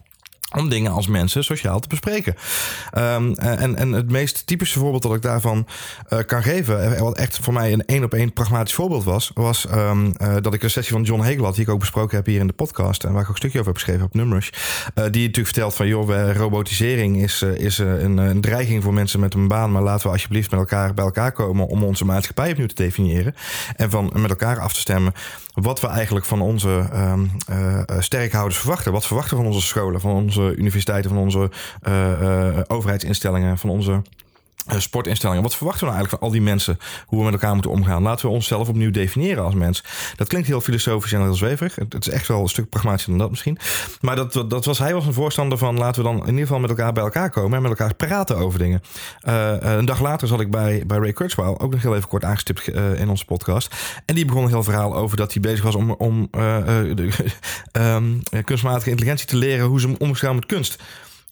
om 0.57 0.69
dingen 0.69 0.92
als 0.92 1.07
mensen 1.07 1.45
sociaal 1.45 1.80
te 1.80 1.88
bespreken. 1.88 2.35
Um, 2.99 3.35
en, 3.35 3.76
en 3.76 3.92
het 3.92 4.11
meest 4.11 4.47
typische 4.47 4.78
voorbeeld 4.78 5.02
dat 5.02 5.14
ik 5.14 5.23
daarvan 5.23 5.66
uh, 6.12 6.19
kan 6.26 6.42
geven, 6.42 6.99
wat 6.99 7.16
echt 7.16 7.38
voor 7.38 7.52
mij 7.52 7.73
een 7.73 7.85
één 7.85 8.04
op 8.04 8.14
één 8.14 8.33
pragmatisch 8.33 8.75
voorbeeld 8.75 9.04
was, 9.04 9.30
was 9.35 9.66
um, 9.75 10.07
uh, 10.23 10.35
dat 10.40 10.54
ik 10.54 10.62
een 10.62 10.71
sessie 10.71 10.92
van 10.92 11.02
John 11.02 11.23
Hegel 11.23 11.45
had, 11.45 11.54
die 11.54 11.64
ik 11.64 11.71
ook 11.71 11.78
besproken 11.78 12.16
heb 12.16 12.26
hier 12.26 12.40
in 12.40 12.47
de 12.47 12.52
podcast, 12.52 13.04
en 13.04 13.12
waar 13.12 13.23
ik 13.23 13.26
ook 13.26 13.33
een 13.33 13.38
stukje 13.38 13.59
over 13.59 13.73
heb 13.73 13.80
geschreven 13.80 14.07
op 14.07 14.14
Numbers, 14.14 14.50
uh, 14.50 14.95
die 14.95 15.02
natuurlijk 15.04 15.47
vertelt 15.47 15.75
van, 15.75 15.87
joh, 15.87 16.35
robotisering 16.37 17.23
is, 17.23 17.42
is 17.42 17.78
een, 17.78 18.19
een, 18.19 18.40
dreiging 18.40 18.83
voor 18.83 18.95
mensen 18.95 19.21
met 19.21 19.35
een 19.35 19.49
baan, 19.49 19.73
maar 19.73 19.83
laten 19.83 20.07
we 20.07 20.12
alsjeblieft 20.12 20.50
met 20.50 20.61
elkaar 20.61 20.95
bij 20.95 21.04
elkaar 21.04 21.33
komen 21.33 21.66
om 21.66 21.85
onze 21.85 22.04
maatschappij 22.04 22.50
opnieuw 22.50 22.66
te 22.66 22.75
definiëren 22.75 23.35
en 23.76 23.90
van 23.90 24.12
met 24.14 24.30
elkaar 24.30 24.59
af 24.59 24.73
te 24.73 24.80
stemmen 24.80 25.12
wat 25.62 25.81
we 25.81 25.87
eigenlijk 25.87 26.26
van 26.26 26.40
onze 26.40 26.88
um, 26.95 27.31
sterkhouders 27.99 28.59
verwachten. 28.59 28.93
Wat 28.93 29.07
verwachten 29.07 29.37
we 29.37 29.43
van 29.43 29.52
onze 29.52 29.67
scholen, 29.67 30.00
van 30.00 30.12
onze 30.12 30.55
universiteiten, 30.57 31.11
van 31.11 31.21
onze 31.21 31.50
uh, 31.88 32.59
overheidsinstellingen, 32.67 33.59
van 33.59 33.71
onze 33.71 33.90
uh, 33.90 33.99
sportinstellingen. 34.67 35.43
Wat 35.43 35.57
verwachten 35.57 35.87
we 35.87 35.93
nou 35.93 35.97
eigenlijk 35.97 36.23
van 36.23 36.33
al 36.33 36.45
die 36.45 36.50
mensen? 36.50 36.79
Hoe 37.07 37.19
we 37.19 37.25
met 37.25 37.33
elkaar 37.33 37.52
moeten 37.52 37.71
omgaan? 37.71 38.02
Laten 38.02 38.26
we 38.26 38.33
onszelf 38.33 38.69
opnieuw 38.69 38.90
definiëren 38.90 39.45
als 39.45 39.55
mens. 39.55 39.85
Dat 40.17 40.29
klinkt 40.29 40.49
heel 40.49 40.61
filosofisch 40.61 41.12
en 41.12 41.21
heel 41.21 41.35
zweverig. 41.35 41.75
Het 41.75 42.07
is 42.07 42.12
echt 42.12 42.29
wel 42.29 42.40
een 42.40 42.49
stuk 42.49 42.69
pragmatischer 42.69 43.11
dan 43.11 43.21
dat 43.21 43.31
misschien. 43.31 43.59
Maar 44.00 44.17
dat, 44.17 44.33
dat 44.33 44.64
was, 44.64 44.79
hij 44.79 44.95
was 44.95 45.07
een 45.07 45.12
voorstander 45.12 45.59
van 45.59 45.79
laten 45.79 46.02
we 46.02 46.09
dan 46.09 46.19
in 46.21 46.26
ieder 46.26 46.40
geval 46.40 46.61
met 46.61 46.71
elkaar 46.71 46.93
bij 46.93 47.02
elkaar 47.02 47.31
komen 47.31 47.57
en 47.57 47.62
met 47.62 47.71
elkaar 47.71 47.95
praten 47.95 48.37
over 48.37 48.59
dingen. 48.59 48.83
Uh, 49.29 49.55
een 49.61 49.85
dag 49.85 50.00
later 50.00 50.29
zat 50.29 50.40
ik 50.40 50.50
bij, 50.50 50.83
bij 50.87 50.99
Ray 50.99 51.12
Kurzweil, 51.12 51.61
ook 51.61 51.71
nog 51.71 51.83
heel 51.83 51.97
even 51.97 52.09
kort 52.09 52.25
aangestipt 52.25 52.69
in 52.69 53.09
onze 53.09 53.25
podcast. 53.25 53.75
En 54.05 54.14
die 54.14 54.25
begon 54.25 54.43
een 54.43 54.49
heel 54.49 54.62
verhaal 54.62 54.97
over 54.97 55.17
dat 55.17 55.33
hij 55.33 55.43
bezig 55.43 55.64
was 55.64 55.75
om, 55.75 55.90
om 55.90 56.29
de, 56.31 57.09
um, 57.73 58.23
kunstmatige 58.45 58.90
intelligentie 58.90 59.26
te 59.26 59.37
leren 59.37 59.67
hoe 59.67 59.81
ze 59.81 59.95
omgaan 59.99 60.35
met 60.35 60.47
kunst. 60.47 60.83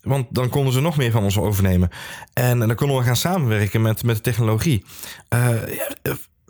Want 0.03 0.27
dan 0.31 0.49
konden 0.49 0.73
ze 0.73 0.81
nog 0.81 0.97
meer 0.97 1.11
van 1.11 1.25
ons 1.25 1.39
overnemen. 1.39 1.89
En, 2.33 2.59
dan 2.59 2.75
konden 2.75 2.97
we 2.97 3.03
gaan 3.03 3.17
samenwerken 3.17 3.83
met, 3.83 4.03
met 4.03 4.17
de 4.17 4.23
technologie. 4.23 4.85
Uh, 5.35 5.49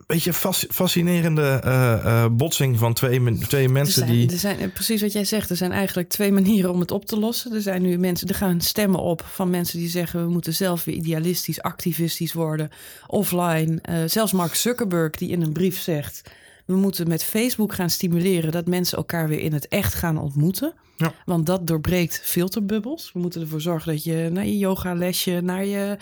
beetje 0.09 0.33
fascinerende 0.69 1.63
uh, 1.65 2.27
botsing 2.31 2.79
van 2.79 2.95
twee, 2.95 3.39
twee 3.39 3.69
mensen 3.69 4.03
er 4.03 4.09
zijn, 4.09 4.19
die. 4.19 4.31
Er 4.33 4.39
zijn, 4.39 4.73
precies 4.73 5.01
wat 5.01 5.13
jij 5.13 5.25
zegt. 5.25 5.51
Er 5.51 5.57
zijn 5.57 5.73
eigenlijk 5.73 6.09
twee 6.09 6.33
manieren 6.33 6.71
om 6.71 6.81
het 6.81 6.91
op 6.91 7.05
te 7.05 7.19
lossen. 7.19 7.55
Er 7.55 7.61
zijn 7.61 7.83
nu 7.83 7.99
mensen, 7.99 8.29
er 8.29 8.35
gaan 8.35 8.61
stemmen 8.61 9.01
op 9.01 9.25
van 9.27 9.51
mensen 9.51 9.79
die 9.79 9.89
zeggen 9.89 10.25
we 10.25 10.31
moeten 10.31 10.55
zelf 10.55 10.85
weer 10.85 10.95
idealistisch, 10.95 11.63
activistisch 11.63 12.33
worden, 12.33 12.71
offline. 13.07 13.79
Uh, 13.91 13.97
zelfs 14.07 14.33
Mark 14.33 14.55
Zuckerberg 14.55 15.11
die 15.11 15.31
in 15.31 15.43
een 15.43 15.53
brief 15.53 15.81
zegt. 15.81 16.31
We 16.69 16.77
moeten 16.77 17.09
met 17.09 17.25
Facebook 17.25 17.75
gaan 17.75 17.91
stimuleren 17.91 18.53
dat 18.53 18.67
mensen 18.67 18.99
elkaar 18.99 19.29
weer 19.29 19.41
in 19.41 19.53
het 19.53 19.69
echt 19.69 19.95
gaan 19.95 20.19
ontmoeten. 20.19 20.73
Ja. 20.97 21.13
Want 21.25 21.47
dat 21.47 21.67
doorbreekt 21.67 22.21
filterbubbels. 22.25 23.13
We 23.13 23.19
moeten 23.21 23.41
ervoor 23.41 23.61
zorgen 23.61 23.93
dat 23.93 24.05
je 24.05 24.29
naar 24.33 24.47
je 24.47 24.59
yogalesje, 24.59 25.41
naar 25.41 25.65
je 25.65 25.97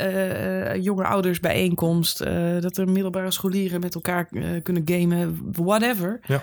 uh, 0.00 0.82
jonge 0.84 1.04
ouders 1.04 1.40
bijeenkomst, 1.40 2.20
uh, 2.20 2.60
dat 2.60 2.76
er 2.76 2.88
middelbare 2.88 3.30
scholieren 3.30 3.80
met 3.80 3.94
elkaar 3.94 4.28
kunnen 4.62 4.82
gamen, 4.84 5.38
whatever. 5.52 6.20
Ja 6.26 6.42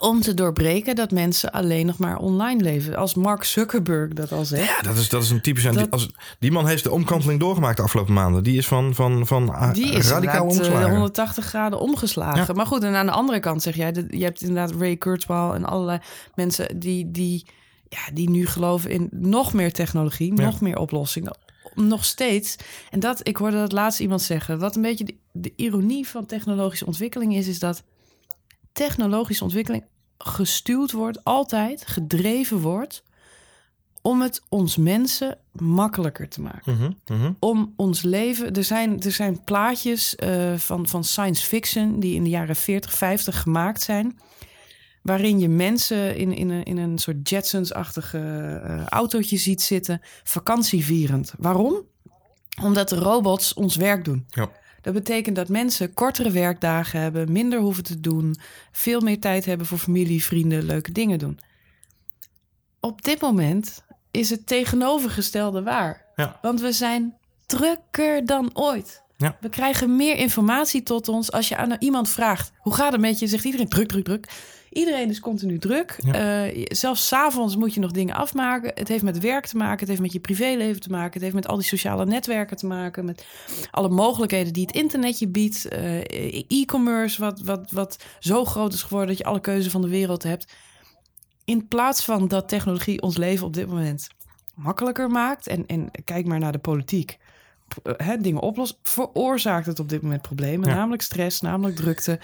om 0.00 0.20
te 0.20 0.34
doorbreken 0.34 0.96
dat 0.96 1.10
mensen 1.10 1.52
alleen 1.52 1.86
nog 1.86 1.98
maar 1.98 2.16
online 2.16 2.62
leven. 2.62 2.96
Als 2.96 3.14
Mark 3.14 3.44
Zuckerberg 3.44 4.12
dat 4.12 4.32
al 4.32 4.44
zegt. 4.44 4.68
Ja, 4.68 4.82
dat 4.82 4.96
is, 4.96 5.08
dat 5.08 5.22
is 5.22 5.30
een 5.30 5.40
typisch... 5.40 5.62
Dat, 5.62 5.90
als, 5.90 6.10
die 6.38 6.52
man 6.52 6.66
heeft 6.66 6.82
de 6.82 6.90
omkanteling 6.90 7.40
doorgemaakt 7.40 7.76
de 7.76 7.82
afgelopen 7.82 8.14
maanden. 8.14 8.42
Die 8.42 8.58
is 8.58 8.66
van, 8.66 8.94
van, 8.94 9.26
van 9.26 9.54
ah, 9.54 9.72
die 9.72 9.92
is 9.92 10.08
radicaal 10.08 10.44
eh, 10.44 10.50
omgeslagen. 10.50 10.90
180 10.90 11.44
graden 11.44 11.80
omgeslagen. 11.80 12.54
Maar 12.54 12.66
goed, 12.66 12.82
en 12.82 12.94
aan 12.94 13.06
de 13.06 13.12
andere 13.12 13.40
kant 13.40 13.62
zeg 13.62 13.76
jij... 13.76 14.06
je 14.10 14.24
hebt 14.24 14.42
inderdaad 14.42 14.80
Ray 14.80 14.96
Kurzweil 14.96 15.54
en 15.54 15.64
allerlei 15.64 15.98
mensen 16.34 16.78
die, 16.78 17.10
die, 17.10 17.46
ja, 17.88 18.12
die 18.12 18.30
nu 18.30 18.46
geloven 18.46 18.90
in 18.90 19.08
nog 19.10 19.52
meer 19.52 19.72
technologie, 19.72 20.32
nog 20.32 20.60
meer 20.60 20.78
oplossingen 20.78 21.36
nog 21.74 22.04
steeds. 22.04 22.56
En 22.90 23.00
dat, 23.00 23.20
ik 23.22 23.36
hoorde 23.36 23.56
dat 23.56 23.72
laatst 23.72 24.00
iemand 24.00 24.22
zeggen. 24.22 24.58
Wat 24.58 24.76
een 24.76 24.82
beetje 24.82 25.04
de, 25.04 25.14
de 25.32 25.52
ironie 25.56 26.08
van 26.08 26.26
technologische 26.26 26.86
ontwikkeling 26.86 27.34
is, 27.34 27.48
is 27.48 27.58
dat 27.58 27.82
technologische 28.78 29.44
ontwikkeling 29.44 29.84
gestuurd 30.18 30.92
wordt, 30.92 31.24
altijd 31.24 31.86
gedreven 31.86 32.58
wordt 32.58 33.02
om 34.02 34.20
het 34.20 34.42
ons 34.48 34.76
mensen 34.76 35.38
makkelijker 35.52 36.28
te 36.28 36.40
maken. 36.40 36.74
Mhm, 36.74 37.18
mhm. 37.18 37.32
Om 37.38 37.72
ons 37.76 38.02
leven. 38.02 38.52
Er 38.52 38.64
zijn, 38.64 39.02
er 39.02 39.12
zijn 39.12 39.44
plaatjes 39.44 40.16
uh, 40.24 40.54
van, 40.56 40.88
van 40.88 41.04
science 41.04 41.46
fiction 41.46 42.00
die 42.00 42.14
in 42.14 42.22
de 42.22 42.28
jaren 42.28 42.56
40, 42.56 42.92
50 42.92 43.40
gemaakt 43.40 43.82
zijn. 43.82 44.18
Waarin 45.02 45.38
je 45.38 45.48
mensen 45.48 46.16
in, 46.16 46.32
in, 46.32 46.50
een, 46.50 46.62
in 46.62 46.76
een 46.76 46.98
soort 46.98 47.28
Jetsons-achtige 47.28 48.18
uh, 48.66 48.86
autootje 48.86 49.36
ziet 49.36 49.62
zitten, 49.62 50.00
vakantievierend. 50.22 51.34
Waarom? 51.38 51.82
Omdat 52.62 52.88
de 52.88 52.98
robots 52.98 53.54
ons 53.54 53.76
werk 53.76 54.04
doen. 54.04 54.26
Ja. 54.28 54.50
Dat 54.88 54.96
betekent 54.96 55.36
dat 55.36 55.48
mensen 55.48 55.94
kortere 55.94 56.30
werkdagen 56.30 57.00
hebben, 57.00 57.32
minder 57.32 57.60
hoeven 57.60 57.84
te 57.84 58.00
doen, 58.00 58.36
veel 58.72 59.00
meer 59.00 59.20
tijd 59.20 59.44
hebben 59.44 59.66
voor 59.66 59.78
familie, 59.78 60.24
vrienden, 60.24 60.62
leuke 60.62 60.92
dingen 60.92 61.18
doen. 61.18 61.38
Op 62.80 63.02
dit 63.02 63.20
moment 63.20 63.84
is 64.10 64.30
het 64.30 64.46
tegenovergestelde 64.46 65.62
waar. 65.62 66.04
Ja. 66.16 66.38
Want 66.42 66.60
we 66.60 66.72
zijn 66.72 67.14
drukker 67.46 68.26
dan 68.26 68.50
ooit. 68.52 69.02
Ja. 69.16 69.36
We 69.40 69.48
krijgen 69.48 69.96
meer 69.96 70.16
informatie 70.16 70.82
tot 70.82 71.08
ons. 71.08 71.32
Als 71.32 71.48
je 71.48 71.56
aan 71.56 71.76
iemand 71.78 72.08
vraagt, 72.08 72.52
hoe 72.58 72.74
gaat 72.74 72.92
het 72.92 73.00
met 73.00 73.18
je? 73.18 73.26
Zegt 73.26 73.44
iedereen 73.44 73.68
druk, 73.68 73.88
druk, 73.88 74.04
druk. 74.04 74.28
Iedereen 74.70 75.08
is 75.08 75.20
continu 75.20 75.58
druk. 75.58 75.98
Ja. 75.98 76.46
Uh, 76.46 76.64
zelfs 76.64 77.06
s'avonds 77.06 77.56
moet 77.56 77.74
je 77.74 77.80
nog 77.80 77.90
dingen 77.90 78.14
afmaken. 78.14 78.72
Het 78.74 78.88
heeft 78.88 79.02
met 79.02 79.18
werk 79.18 79.46
te 79.46 79.56
maken. 79.56 79.78
Het 79.78 79.88
heeft 79.88 80.00
met 80.00 80.12
je 80.12 80.20
privéleven 80.20 80.80
te 80.80 80.90
maken. 80.90 81.12
Het 81.12 81.22
heeft 81.22 81.34
met 81.34 81.48
al 81.48 81.56
die 81.56 81.66
sociale 81.66 82.06
netwerken 82.06 82.56
te 82.56 82.66
maken. 82.66 83.04
Met 83.04 83.26
alle 83.70 83.88
mogelijkheden 83.88 84.52
die 84.52 84.66
het 84.66 84.74
internet 84.74 85.18
je 85.18 85.28
biedt. 85.28 85.66
Uh, 85.72 86.42
e-commerce, 86.48 87.20
wat, 87.20 87.40
wat, 87.40 87.70
wat 87.70 88.04
zo 88.18 88.44
groot 88.44 88.72
is 88.72 88.82
geworden 88.82 89.08
dat 89.08 89.18
je 89.18 89.24
alle 89.24 89.40
keuze 89.40 89.70
van 89.70 89.82
de 89.82 89.88
wereld 89.88 90.22
hebt. 90.22 90.52
In 91.44 91.68
plaats 91.68 92.04
van 92.04 92.28
dat 92.28 92.48
technologie 92.48 93.02
ons 93.02 93.16
leven 93.16 93.46
op 93.46 93.54
dit 93.54 93.68
moment 93.68 94.08
makkelijker 94.54 95.10
maakt. 95.10 95.46
En, 95.46 95.66
en 95.66 95.90
kijk 96.04 96.26
maar 96.26 96.38
naar 96.38 96.52
de 96.52 96.58
politiek 96.58 97.18
hè, 97.96 98.16
dingen 98.16 98.40
oplost, 98.40 98.78
veroorzaakt 98.82 99.66
het 99.66 99.78
op 99.78 99.88
dit 99.88 100.02
moment 100.02 100.22
problemen. 100.22 100.68
Namelijk 100.68 101.02
stress, 101.02 101.40
namelijk 101.40 101.76
drukte. 101.76 102.18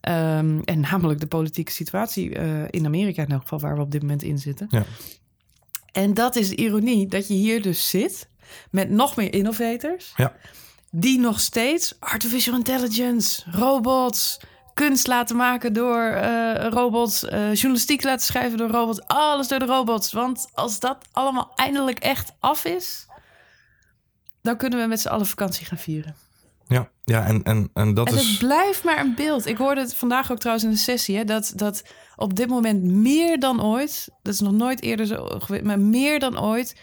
Ehm, 0.00 0.60
en 0.64 0.80
namelijk 0.80 1.20
de 1.20 1.26
politieke 1.26 1.72
situatie 1.72 2.38
uh, 2.38 2.62
in 2.70 2.86
Amerika 2.86 3.22
in 3.22 3.30
elk 3.30 3.42
geval, 3.42 3.60
waar 3.60 3.74
we 3.74 3.82
op 3.82 3.90
dit 3.90 4.00
moment 4.00 4.22
in 4.22 4.38
zitten. 4.38 4.66
Ja. 4.70 4.84
En 5.92 6.14
dat 6.14 6.36
is 6.36 6.48
de 6.48 6.56
ironie, 6.56 7.06
dat 7.06 7.28
je 7.28 7.34
hier 7.34 7.62
dus 7.62 7.90
zit 7.90 8.28
met 8.70 8.90
nog 8.90 9.16
meer 9.16 9.32
innovators. 9.32 10.12
Ja. 10.16 10.36
Die 10.90 11.18
nog 11.18 11.40
steeds 11.40 11.96
artificial 12.00 12.56
intelligence, 12.56 13.42
robots, 13.50 14.40
kunst 14.74 15.06
laten 15.06 15.36
maken 15.36 15.72
door 15.72 16.02
uh, 16.14 16.66
robots, 16.68 17.24
uh, 17.24 17.54
journalistiek 17.54 18.02
laten 18.02 18.26
schrijven 18.26 18.58
door 18.58 18.70
robots, 18.70 19.00
alles 19.06 19.48
door 19.48 19.58
de 19.58 19.64
robots. 19.64 20.12
Want 20.12 20.48
als 20.52 20.80
dat 20.80 20.98
allemaal 21.12 21.52
eindelijk 21.54 21.98
echt 21.98 22.32
af 22.40 22.64
is, 22.64 23.06
dan 24.42 24.56
kunnen 24.56 24.80
we 24.80 24.86
met 24.86 25.00
z'n 25.00 25.08
allen 25.08 25.26
vakantie 25.26 25.66
gaan 25.66 25.78
vieren. 25.78 26.14
Ja, 26.68 26.90
ja 27.04 27.26
en, 27.26 27.42
en, 27.42 27.70
en 27.74 27.94
dat 27.94 28.08
en 28.08 28.14
is... 28.14 28.28
het 28.28 28.38
blijft 28.38 28.84
maar 28.84 29.00
een 29.00 29.14
beeld. 29.14 29.46
Ik 29.46 29.56
hoorde 29.56 29.80
het 29.80 29.94
vandaag 29.94 30.32
ook 30.32 30.38
trouwens 30.38 30.66
in 30.66 30.72
de 30.72 30.78
sessie... 30.78 31.16
Hè, 31.16 31.24
dat, 31.24 31.52
dat 31.56 31.82
op 32.16 32.34
dit 32.34 32.48
moment 32.48 32.82
meer 32.82 33.40
dan 33.40 33.62
ooit... 33.62 34.08
dat 34.22 34.34
is 34.34 34.40
nog 34.40 34.52
nooit 34.52 34.82
eerder 34.82 35.06
zo 35.06 35.26
geweest... 35.38 35.64
maar 35.64 35.80
meer 35.80 36.18
dan 36.18 36.40
ooit 36.40 36.80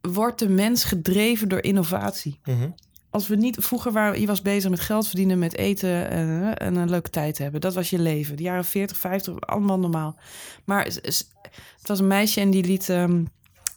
wordt 0.00 0.38
de 0.38 0.48
mens 0.48 0.84
gedreven 0.84 1.48
door 1.48 1.62
innovatie. 1.62 2.40
Mhm. 2.44 2.68
Als 3.10 3.26
we 3.26 3.36
niet... 3.36 3.56
Vroeger 3.60 3.92
waren 3.92 4.20
je 4.20 4.26
was 4.26 4.42
bezig 4.42 4.70
met 4.70 4.80
geld 4.80 5.06
verdienen, 5.06 5.38
met 5.38 5.56
eten... 5.56 6.10
En, 6.10 6.56
en 6.56 6.76
een 6.76 6.90
leuke 6.90 7.10
tijd 7.10 7.38
hebben. 7.38 7.60
Dat 7.60 7.74
was 7.74 7.90
je 7.90 7.98
leven. 7.98 8.36
De 8.36 8.42
jaren 8.42 8.64
40, 8.64 8.96
50, 8.96 9.40
allemaal 9.40 9.78
normaal. 9.78 10.18
Maar 10.64 10.84
het 10.84 11.26
was 11.82 11.98
een 11.98 12.06
meisje 12.06 12.40
en 12.40 12.50
die 12.50 12.64
liet... 12.64 12.88
Um, 12.88 13.28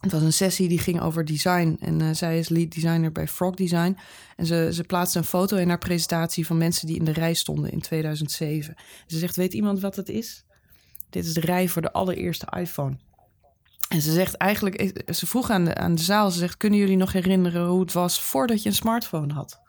het 0.08 0.16
was 0.16 0.26
een 0.26 0.34
sessie 0.34 0.68
die 0.68 0.80
ging 0.80 1.02
over 1.02 1.26
design. 1.26 1.78
En 1.80 2.00
uh, 2.00 2.10
zij 2.12 2.40
is 2.40 2.50
lead 2.50 2.72
designer 2.72 3.12
bij 3.12 3.28
Frog 3.28 3.56
Design. 3.56 3.98
En 4.36 4.46
ze, 4.46 4.70
ze 4.74 4.84
plaatste 4.84 5.18
een 5.18 5.24
foto 5.24 5.58
in 5.58 5.70
haar 5.70 5.78
presentatie 5.78 6.46
van 6.46 6.58
mensen 6.58 6.88
die 6.88 6.98
in 6.98 7.06
de 7.06 7.12
rij 7.12 7.34
stonden 7.34 7.72
in 7.72 7.82
2007. 7.82 8.76
Ze 9.08 9.18
zegt: 9.18 9.36
Weet 9.36 9.54
iemand 9.54 9.80
wat 9.80 9.96
het 9.96 10.10
is? 10.10 10.46
Dit 11.10 11.26
is 11.26 11.34
de 11.34 11.40
rij 11.40 11.68
voor 11.68 11.82
de 11.82 11.92
allereerste 11.92 12.48
iPhone. 12.58 12.98
En 13.90 14.02
ze 14.02 14.12
zegt 14.12 14.36
eigenlijk, 14.36 15.04
ze 15.14 15.26
vroeg 15.26 15.50
aan 15.50 15.66
de, 15.66 15.76
aan 15.76 15.96
de 15.96 16.02
zaal: 16.02 16.32
Ze 16.32 16.40
zegt: 16.40 16.58
Kunnen 16.58 16.80
jullie 16.80 16.98
nog 16.98 17.12
herinneren 17.12 17.68
hoe 17.68 17.82
het 17.82 17.94
was 17.94 18.22
voordat 18.22 18.64
je 18.64 18.70
een 18.70 18.76
smartphone 18.76 19.34
had? 19.34 19.60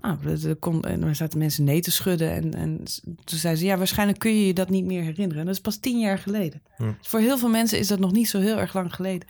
Nou, 0.00 0.18
er, 0.44 0.56
kon, 0.56 0.82
en 0.82 1.02
er 1.02 1.14
zaten 1.14 1.38
mensen 1.38 1.64
nee 1.64 1.80
te 1.80 1.90
schudden. 1.90 2.32
En, 2.32 2.54
en 2.54 2.76
toen 3.24 3.38
zei 3.38 3.56
ze, 3.56 3.64
ja, 3.64 3.76
waarschijnlijk 3.76 4.18
kun 4.18 4.34
je 4.34 4.46
je 4.46 4.54
dat 4.54 4.68
niet 4.68 4.84
meer 4.84 5.02
herinneren. 5.02 5.38
En 5.38 5.46
dat 5.46 5.54
is 5.54 5.60
pas 5.60 5.76
tien 5.76 5.98
jaar 5.98 6.18
geleden. 6.18 6.62
Voor 7.00 7.20
heel 7.20 7.38
veel 7.38 7.48
mensen 7.48 7.78
is 7.78 7.88
dat 7.88 7.98
nog 7.98 8.12
niet 8.12 8.28
zo 8.28 8.40
heel 8.40 8.58
erg 8.58 8.74
lang 8.74 8.94
geleden. 8.94 9.28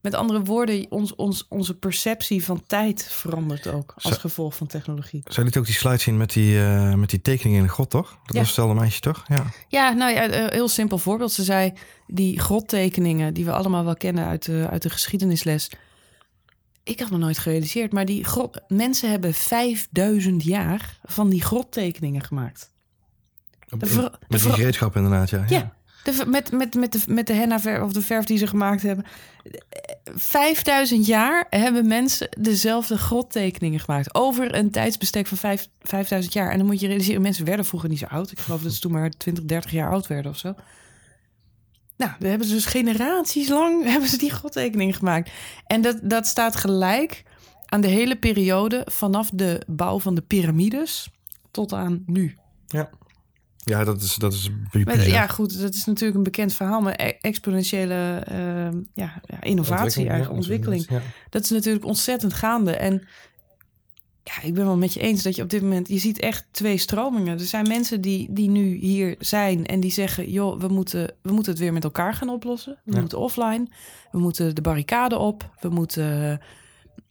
Met 0.00 0.14
andere 0.14 0.42
woorden, 0.42 0.86
ons, 0.88 1.14
ons, 1.14 1.46
onze 1.48 1.74
perceptie 1.74 2.44
van 2.44 2.62
tijd 2.66 3.06
verandert 3.10 3.66
ook 3.66 3.94
als 3.96 4.16
gevolg 4.16 4.56
van 4.56 4.66
technologie. 4.66 5.22
Zij 5.24 5.44
liet 5.44 5.56
ook 5.56 5.66
die 5.66 5.74
slide 5.74 5.98
zien 5.98 6.16
met 6.16 6.32
die, 6.32 6.54
uh, 6.54 6.94
met 6.94 7.10
die 7.10 7.20
tekeningen 7.20 7.58
in 7.58 7.66
de 7.66 7.72
grot, 7.72 7.90
toch? 7.90 8.10
Dat 8.10 8.34
ja. 8.34 8.38
was 8.38 8.46
hetzelfde 8.46 8.74
meisje, 8.74 9.00
toch? 9.00 9.24
Ja, 9.28 9.44
ja 9.68 9.92
nou 9.92 10.12
ja, 10.12 10.24
een 10.24 10.52
heel 10.52 10.68
simpel 10.68 10.98
voorbeeld. 10.98 11.32
Ze 11.32 11.42
zei, 11.42 11.72
die 12.06 12.40
grottekeningen 12.40 13.34
die 13.34 13.44
we 13.44 13.52
allemaal 13.52 13.84
wel 13.84 13.96
kennen 13.96 14.26
uit 14.26 14.44
de, 14.44 14.66
uit 14.70 14.82
de 14.82 14.90
geschiedenisles 14.90 15.70
ik 16.84 17.00
had 17.00 17.10
me 17.10 17.18
nooit 17.18 17.38
gerealiseerd, 17.38 17.92
maar 17.92 18.04
die 18.04 18.24
grot, 18.24 18.60
mensen 18.68 19.10
hebben 19.10 19.34
5000 19.34 20.44
jaar 20.44 20.98
van 21.02 21.28
die 21.28 21.42
grottekeningen 21.42 22.22
gemaakt. 22.22 22.70
De 23.68 24.10
met 24.28 24.42
die 24.42 24.52
gereedschap 24.52 24.96
inderdaad, 24.96 25.30
ja. 25.30 25.44
Ja, 25.48 25.74
De, 26.04 26.24
met, 26.26 26.52
met, 26.52 26.74
met, 26.74 26.92
de, 26.92 27.00
met 27.06 27.26
de 27.26 27.32
henna 27.32 27.82
of 27.82 27.92
de 27.92 28.02
verf 28.02 28.24
die 28.24 28.38
ze 28.38 28.46
gemaakt 28.46 28.82
hebben. 28.82 29.04
5000 30.14 31.06
jaar 31.06 31.46
hebben 31.50 31.86
mensen 31.86 32.28
dezelfde 32.40 32.98
grottekeningen 32.98 33.80
gemaakt. 33.80 34.14
Over 34.14 34.54
een 34.54 34.70
tijdsbestek 34.70 35.26
van 35.26 35.38
5, 35.38 35.68
5000 35.80 36.32
jaar. 36.34 36.50
En 36.50 36.58
dan 36.58 36.66
moet 36.66 36.80
je 36.80 36.86
realiseren, 36.86 37.22
mensen 37.22 37.44
werden 37.44 37.64
vroeger 37.64 37.88
niet 37.88 37.98
zo 37.98 38.06
oud. 38.06 38.30
Ik 38.30 38.38
geloof 38.38 38.62
dat 38.62 38.72
ze 38.72 38.80
toen 38.80 38.92
maar 38.92 39.10
20, 39.10 39.44
30 39.44 39.70
jaar 39.70 39.90
oud 39.90 40.06
werden 40.06 40.30
of 40.30 40.38
zo. 40.38 40.54
Nou, 42.02 42.14
we 42.18 42.28
hebben 42.28 42.46
ze 42.46 42.54
dus 42.54 42.64
generaties 42.64 43.48
lang 43.48 43.84
hebben 43.92 44.08
ze 44.08 44.18
die 44.18 44.30
grottekening 44.30 44.96
gemaakt. 44.96 45.30
En 45.66 45.82
dat, 45.82 45.98
dat 46.02 46.26
staat 46.26 46.56
gelijk 46.56 47.22
aan 47.66 47.80
de 47.80 47.88
hele 47.88 48.16
periode 48.16 48.86
vanaf 48.90 49.30
de 49.34 49.62
bouw 49.66 49.98
van 49.98 50.14
de 50.14 50.20
piramides 50.20 51.10
tot 51.50 51.72
aan 51.72 52.02
nu. 52.06 52.36
Ja. 52.66 52.90
Ja, 53.64 53.84
dat 53.84 54.02
is, 54.02 54.14
dat 54.14 54.32
is 54.32 54.50
Ja, 55.06 55.26
goed, 55.26 55.60
dat 55.60 55.74
is 55.74 55.84
natuurlijk 55.84 56.16
een 56.16 56.22
bekend 56.22 56.54
verhaal, 56.54 56.80
maar 56.80 56.94
e-, 56.96 57.18
exponentiële 57.20 58.26
uh, 58.32 58.80
ja, 58.94 59.20
innovatie, 59.40 60.08
eigen 60.08 60.32
ontwikkeling. 60.32 60.88
Dat 61.28 61.42
is 61.42 61.50
natuurlijk 61.50 61.84
ontzettend 61.84 62.32
gaande. 62.32 62.76
En 62.76 63.06
ja, 64.24 64.42
ik 64.42 64.54
ben 64.54 64.64
wel 64.64 64.76
met 64.76 64.94
je 64.94 65.00
eens 65.00 65.22
dat 65.22 65.36
je 65.36 65.42
op 65.42 65.50
dit 65.50 65.62
moment, 65.62 65.88
je 65.88 65.98
ziet 65.98 66.18
echt 66.18 66.46
twee 66.50 66.76
stromingen. 66.76 67.38
Er 67.38 67.44
zijn 67.44 67.68
mensen 67.68 68.00
die, 68.00 68.28
die 68.30 68.48
nu 68.48 68.74
hier 68.74 69.16
zijn 69.18 69.66
en 69.66 69.80
die 69.80 69.90
zeggen, 69.90 70.30
joh, 70.30 70.60
we 70.60 70.68
moeten, 70.68 71.14
we 71.22 71.32
moeten 71.32 71.52
het 71.52 71.60
weer 71.60 71.72
met 71.72 71.84
elkaar 71.84 72.14
gaan 72.14 72.28
oplossen. 72.28 72.78
We 72.84 73.00
moeten 73.00 73.18
offline, 73.18 73.66
we 74.10 74.18
moeten 74.18 74.54
de 74.54 74.60
barricade 74.60 75.18
op, 75.18 75.50
we 75.60 75.68
moeten 75.68 76.40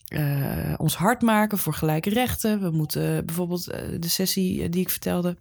eh, 0.07 0.73
ons 0.77 0.95
hard 0.95 1.21
maken 1.21 1.57
voor 1.57 1.73
gelijke 1.73 2.09
rechten. 2.09 2.61
We 2.61 2.69
moeten 2.71 3.25
bijvoorbeeld 3.25 3.63
de 3.99 4.09
sessie 4.09 4.69
die 4.69 4.81
ik 4.81 4.89
vertelde 4.89 5.37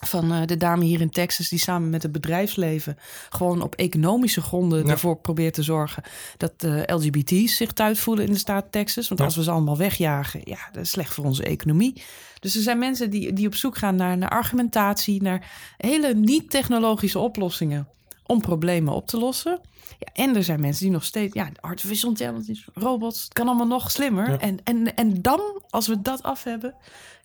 van 0.00 0.46
de 0.46 0.56
dame 0.56 0.84
hier 0.84 1.00
in 1.00 1.10
Texas, 1.10 1.48
die 1.48 1.58
samen 1.58 1.90
met 1.90 2.02
het 2.02 2.12
bedrijfsleven 2.12 2.98
gewoon 3.28 3.62
op 3.62 3.74
economische 3.74 4.40
gronden 4.40 4.88
ervoor 4.88 5.16
probeert 5.16 5.54
te 5.54 5.62
zorgen 5.62 6.02
dat 6.36 6.60
de 6.60 6.82
LGBT's 6.86 7.56
zich 7.56 7.72
thuis 7.72 8.00
voelen 8.00 8.24
in 8.24 8.32
de 8.32 8.38
staat 8.38 8.72
Texas. 8.72 9.08
Want 9.08 9.20
als 9.20 9.36
we 9.36 9.42
ze 9.42 9.50
allemaal 9.50 9.76
wegjagen, 9.76 10.40
ja, 10.44 10.68
dat 10.72 10.82
is 10.82 10.90
slecht 10.90 11.14
voor 11.14 11.24
onze 11.24 11.42
economie. 11.42 12.02
Dus 12.40 12.56
er 12.56 12.62
zijn 12.62 12.78
mensen 12.78 13.10
die, 13.10 13.32
die 13.32 13.46
op 13.46 13.54
zoek 13.54 13.76
gaan 13.78 13.96
naar, 13.96 14.18
naar 14.18 14.28
argumentatie, 14.28 15.22
naar 15.22 15.50
hele 15.76 16.14
niet-technologische 16.14 17.18
oplossingen 17.18 17.88
om 18.26 18.40
problemen 18.40 18.92
op 18.92 19.06
te 19.06 19.18
lossen. 19.18 19.60
Ja, 19.98 20.08
en 20.12 20.36
er 20.36 20.44
zijn 20.44 20.60
mensen 20.60 20.82
die 20.84 20.92
nog 20.92 21.04
steeds, 21.04 21.34
ja, 21.34 21.48
artificial 21.60 22.10
intelligence, 22.10 22.64
robots, 22.74 23.24
het 23.24 23.32
kan 23.32 23.46
allemaal 23.46 23.66
nog 23.66 23.90
slimmer. 23.90 24.40
En, 24.40 24.58
en, 24.64 24.94
en 24.94 25.22
dan, 25.22 25.40
als 25.70 25.86
we 25.86 26.02
dat 26.02 26.22
af 26.22 26.44
hebben, 26.44 26.74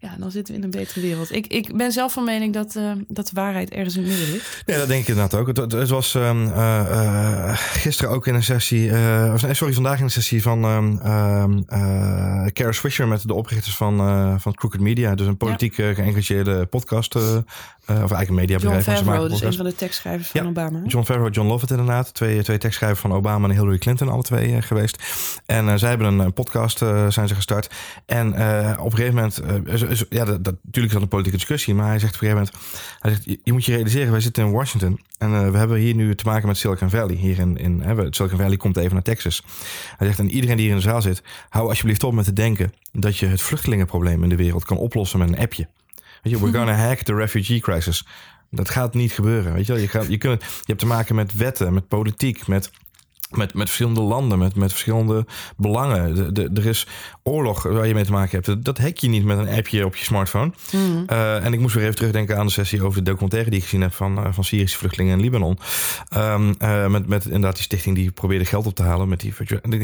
ja, 0.01 0.15
dan 0.17 0.31
zitten 0.31 0.53
we 0.53 0.59
in 0.59 0.65
een 0.65 0.71
betere 0.71 1.01
wereld. 1.01 1.31
Ik, 1.31 1.47
ik 1.47 1.77
ben 1.77 1.91
zelf 1.91 2.13
van 2.13 2.23
mening 2.23 2.53
dat, 2.53 2.75
uh, 2.75 2.91
dat 3.07 3.25
de 3.25 3.31
waarheid 3.33 3.69
ergens 3.69 3.95
in 3.95 4.01
het 4.01 4.11
midden 4.11 4.31
ligt. 4.31 4.63
Ja, 4.65 4.77
dat 4.77 4.87
denk 4.87 5.01
ik 5.01 5.07
inderdaad 5.07 5.39
ook. 5.39 5.47
Het, 5.47 5.71
het 5.71 5.89
was 5.89 6.13
um, 6.13 6.45
uh, 6.45 7.51
gisteren 7.53 8.11
ook 8.11 8.27
in 8.27 8.35
een 8.35 8.43
sessie, 8.43 8.89
uh, 8.89 9.35
sorry, 9.51 9.73
vandaag 9.73 9.97
in 9.97 10.03
een 10.03 10.11
sessie 10.11 10.41
van 10.41 10.63
um, 10.63 11.65
Kara 12.53 12.71
Swisher 12.71 13.07
met 13.07 13.27
de 13.27 13.33
oprichters 13.33 13.75
van, 13.75 13.97
van 14.39 14.53
Crooked 14.53 14.79
Media. 14.79 15.15
Dus 15.15 15.27
een 15.27 15.37
politiek 15.37 15.73
geëngageerde 15.73 16.65
podcast 16.65 17.15
of 17.15 17.43
eigenlijk 17.87 18.29
een 18.29 18.35
mediabedrijf. 18.35 18.85
John 18.85 18.97
Favreau, 18.97 19.29
dus 19.29 19.41
een 19.41 19.53
van 19.53 19.65
de 19.65 19.75
tekstschrijvers 19.75 20.29
van 20.29 20.47
Obama. 20.47 20.81
John 20.85 21.05
Favreau, 21.05 21.31
John 21.31 21.47
Lovett 21.47 21.71
inderdaad. 21.71 22.13
Twee, 22.13 22.43
twee 22.43 22.57
tekstschrijvers 22.57 23.01
van 23.01 23.13
Obama 23.13 23.47
en 23.47 23.55
Hillary 23.55 23.77
Clinton, 23.77 24.09
alle 24.09 24.21
twee 24.21 24.61
geweest. 24.61 25.03
En 25.45 25.79
zij 25.79 25.89
hebben 25.89 26.07
een, 26.07 26.19
een 26.19 26.33
podcast 26.33 26.77
zijn 27.09 27.27
ze 27.27 27.35
gestart. 27.35 27.69
En 28.05 28.27
op 28.79 28.91
een 28.91 28.97
gegeven 28.97 29.15
moment, 29.15 29.41
ja, 30.09 30.25
dat, 30.25 30.43
natuurlijk 30.43 30.85
is 30.85 30.91
dat 30.91 31.01
een 31.01 31.07
politieke 31.07 31.37
discussie, 31.37 31.73
maar 31.73 31.87
hij 31.87 31.99
zegt 31.99 32.15
op 32.15 32.21
een 32.21 32.27
gegeven 32.27 32.51
moment, 32.53 32.71
hij 32.99 33.11
zegt, 33.11 33.39
je, 33.43 33.53
moet 33.53 33.65
je 33.65 33.73
realiseren, 33.73 34.11
wij 34.11 34.21
zitten 34.21 34.45
in 34.45 34.51
Washington 34.51 34.99
en 35.17 35.51
we 35.51 35.57
hebben 35.57 35.77
hier 35.77 35.95
nu 35.95 36.15
te 36.15 36.25
maken 36.25 36.47
met 36.47 36.57
Silicon 36.57 36.89
Valley. 36.89 37.15
Hier 37.15 37.39
in, 37.39 37.57
in 37.57 37.81
hè, 37.81 37.95
Silicon 38.09 38.37
Valley 38.37 38.57
komt 38.57 38.77
even 38.77 38.93
naar 38.93 39.03
Texas. 39.03 39.43
Hij 39.97 40.07
zegt, 40.07 40.19
en 40.19 40.31
iedereen 40.31 40.55
die 40.55 40.65
hier 40.65 40.75
in 40.75 40.81
de 40.81 40.89
zaal 40.89 41.01
zit, 41.01 41.23
hou 41.49 41.67
alsjeblieft 41.67 42.03
op 42.03 42.13
met 42.13 42.25
te 42.25 42.33
denken 42.33 42.73
dat 42.91 43.17
je 43.17 43.25
het 43.25 43.41
vluchtelingenprobleem 43.41 44.23
in 44.23 44.29
de 44.29 44.35
wereld 44.35 44.65
kan 44.65 44.77
oplossen 44.77 45.19
met 45.19 45.29
een 45.29 45.39
appje. 45.39 45.67
Je, 46.21 46.39
we're 46.39 46.57
gonna 46.57 46.73
hack 46.73 46.97
the 46.97 47.13
refugee 47.13 47.59
crisis. 47.59 48.07
Dat 48.49 48.69
gaat 48.69 48.93
niet 48.93 49.11
gebeuren. 49.11 49.53
Weet 49.53 49.65
je, 49.65 49.73
wel? 49.73 49.81
je, 49.81 49.87
gaat, 49.87 50.07
je, 50.07 50.17
kunt, 50.17 50.41
je 50.41 50.47
hebt 50.65 50.79
te 50.79 50.85
maken 50.85 51.15
met 51.15 51.35
wetten, 51.35 51.73
met 51.73 51.87
politiek, 51.87 52.47
met 52.47 52.71
met, 53.31 53.53
met 53.53 53.67
verschillende 53.67 54.01
landen, 54.01 54.39
met, 54.39 54.55
met 54.55 54.71
verschillende 54.71 55.25
belangen. 55.57 56.15
De, 56.15 56.31
de, 56.31 56.49
er 56.53 56.65
is 56.65 56.87
oorlog 57.23 57.63
waar 57.63 57.87
je 57.87 57.93
mee 57.93 58.05
te 58.05 58.11
maken 58.11 58.41
hebt. 58.41 58.65
Dat 58.65 58.77
hack 58.77 58.97
je 58.97 59.09
niet 59.09 59.23
met 59.23 59.37
een 59.37 59.49
appje 59.49 59.85
op 59.85 59.95
je 59.95 60.03
smartphone. 60.03 60.51
Mm. 60.71 61.05
Uh, 61.07 61.45
en 61.45 61.53
ik 61.53 61.59
moest 61.59 61.75
weer 61.75 61.83
even 61.83 61.95
terugdenken 61.95 62.37
aan 62.37 62.45
de 62.45 62.51
sessie 62.51 62.83
over 62.83 63.03
de 63.03 63.09
documentaire 63.09 63.49
die 63.49 63.59
ik 63.59 63.65
gezien 63.65 63.81
heb 63.81 63.93
van, 63.93 64.19
uh, 64.19 64.27
van 64.31 64.43
Syrische 64.43 64.77
vluchtelingen 64.77 65.17
in 65.17 65.21
Libanon. 65.21 65.57
Um, 66.17 66.55
uh, 66.61 66.87
met, 66.87 67.07
met 67.07 67.25
inderdaad 67.25 67.55
die 67.55 67.63
stichting 67.63 67.95
die 67.95 68.11
probeerde 68.11 68.45
geld 68.45 68.65
op 68.65 68.75
te 68.75 68.83
halen 68.83 69.07
met 69.07 69.19
die. 69.19 69.33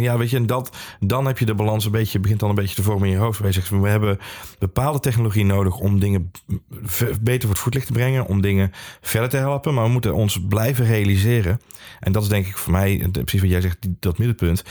Ja, 0.01 0.17
weet 0.17 0.29
je, 0.29 0.37
en 0.37 0.45
dat, 0.45 0.77
dan 0.99 1.25
heb 1.25 1.39
je 1.39 1.45
de 1.45 1.55
balans 1.55 1.85
een 1.85 1.91
beetje, 1.91 2.19
begint 2.19 2.39
dan 2.39 2.49
een 2.49 2.55
beetje 2.55 2.75
te 2.75 2.83
vormen 2.83 3.07
in 3.07 3.13
je 3.13 3.19
hoofd. 3.19 3.39
Waar 3.39 3.47
je 3.47 3.53
zegt, 3.53 3.69
we 3.69 3.87
hebben 3.87 4.19
bepaalde 4.59 4.99
technologie 4.99 5.45
nodig 5.45 5.77
om 5.77 5.99
dingen 5.99 6.31
beter 7.21 7.41
voor 7.41 7.49
het 7.49 7.59
voetlicht 7.59 7.87
te 7.87 7.93
brengen, 7.93 8.25
om 8.25 8.41
dingen 8.41 8.71
verder 9.01 9.29
te 9.29 9.37
helpen. 9.37 9.73
Maar 9.73 9.83
we 9.83 9.91
moeten 9.91 10.13
ons 10.13 10.39
blijven 10.47 10.85
realiseren. 10.85 11.61
En 11.99 12.11
dat 12.11 12.23
is 12.23 12.29
denk 12.29 12.47
ik 12.47 12.57
voor 12.57 12.71
mij 12.71 13.09
precies 13.37 13.61
wat 13.61 13.63
jij 13.63 13.87
zegt, 13.89 14.01
dat 14.01 14.17
middenpunt. 14.17 14.63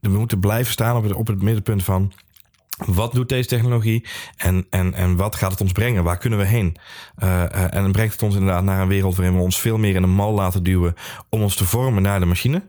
we 0.00 0.08
moeten 0.08 0.40
blijven 0.40 0.72
staan 0.72 0.96
op 0.96 1.02
het, 1.02 1.12
op 1.12 1.26
het 1.26 1.42
middenpunt 1.42 1.84
van 1.84 2.12
wat 2.86 3.12
doet 3.12 3.28
deze 3.28 3.48
technologie 3.48 4.06
en, 4.36 4.66
en, 4.70 4.94
en 4.94 5.16
wat 5.16 5.34
gaat 5.34 5.50
het 5.50 5.60
ons 5.60 5.72
brengen? 5.72 6.04
Waar 6.04 6.18
kunnen 6.18 6.38
we 6.38 6.44
heen? 6.44 6.76
Uh, 7.18 7.28
uh, 7.28 7.74
en 7.74 7.82
dan 7.82 7.92
brengt 7.92 8.12
het 8.12 8.22
ons 8.22 8.34
inderdaad 8.34 8.64
naar 8.64 8.80
een 8.80 8.88
wereld 8.88 9.16
waarin 9.16 9.34
we 9.34 9.42
ons 9.42 9.60
veel 9.60 9.78
meer 9.78 9.94
in 9.94 10.02
een 10.02 10.14
mal 10.14 10.32
laten 10.32 10.62
duwen 10.62 10.94
om 11.28 11.42
ons 11.42 11.56
te 11.56 11.64
vormen 11.64 12.02
naar 12.02 12.20
de 12.20 12.26
machine. 12.26 12.62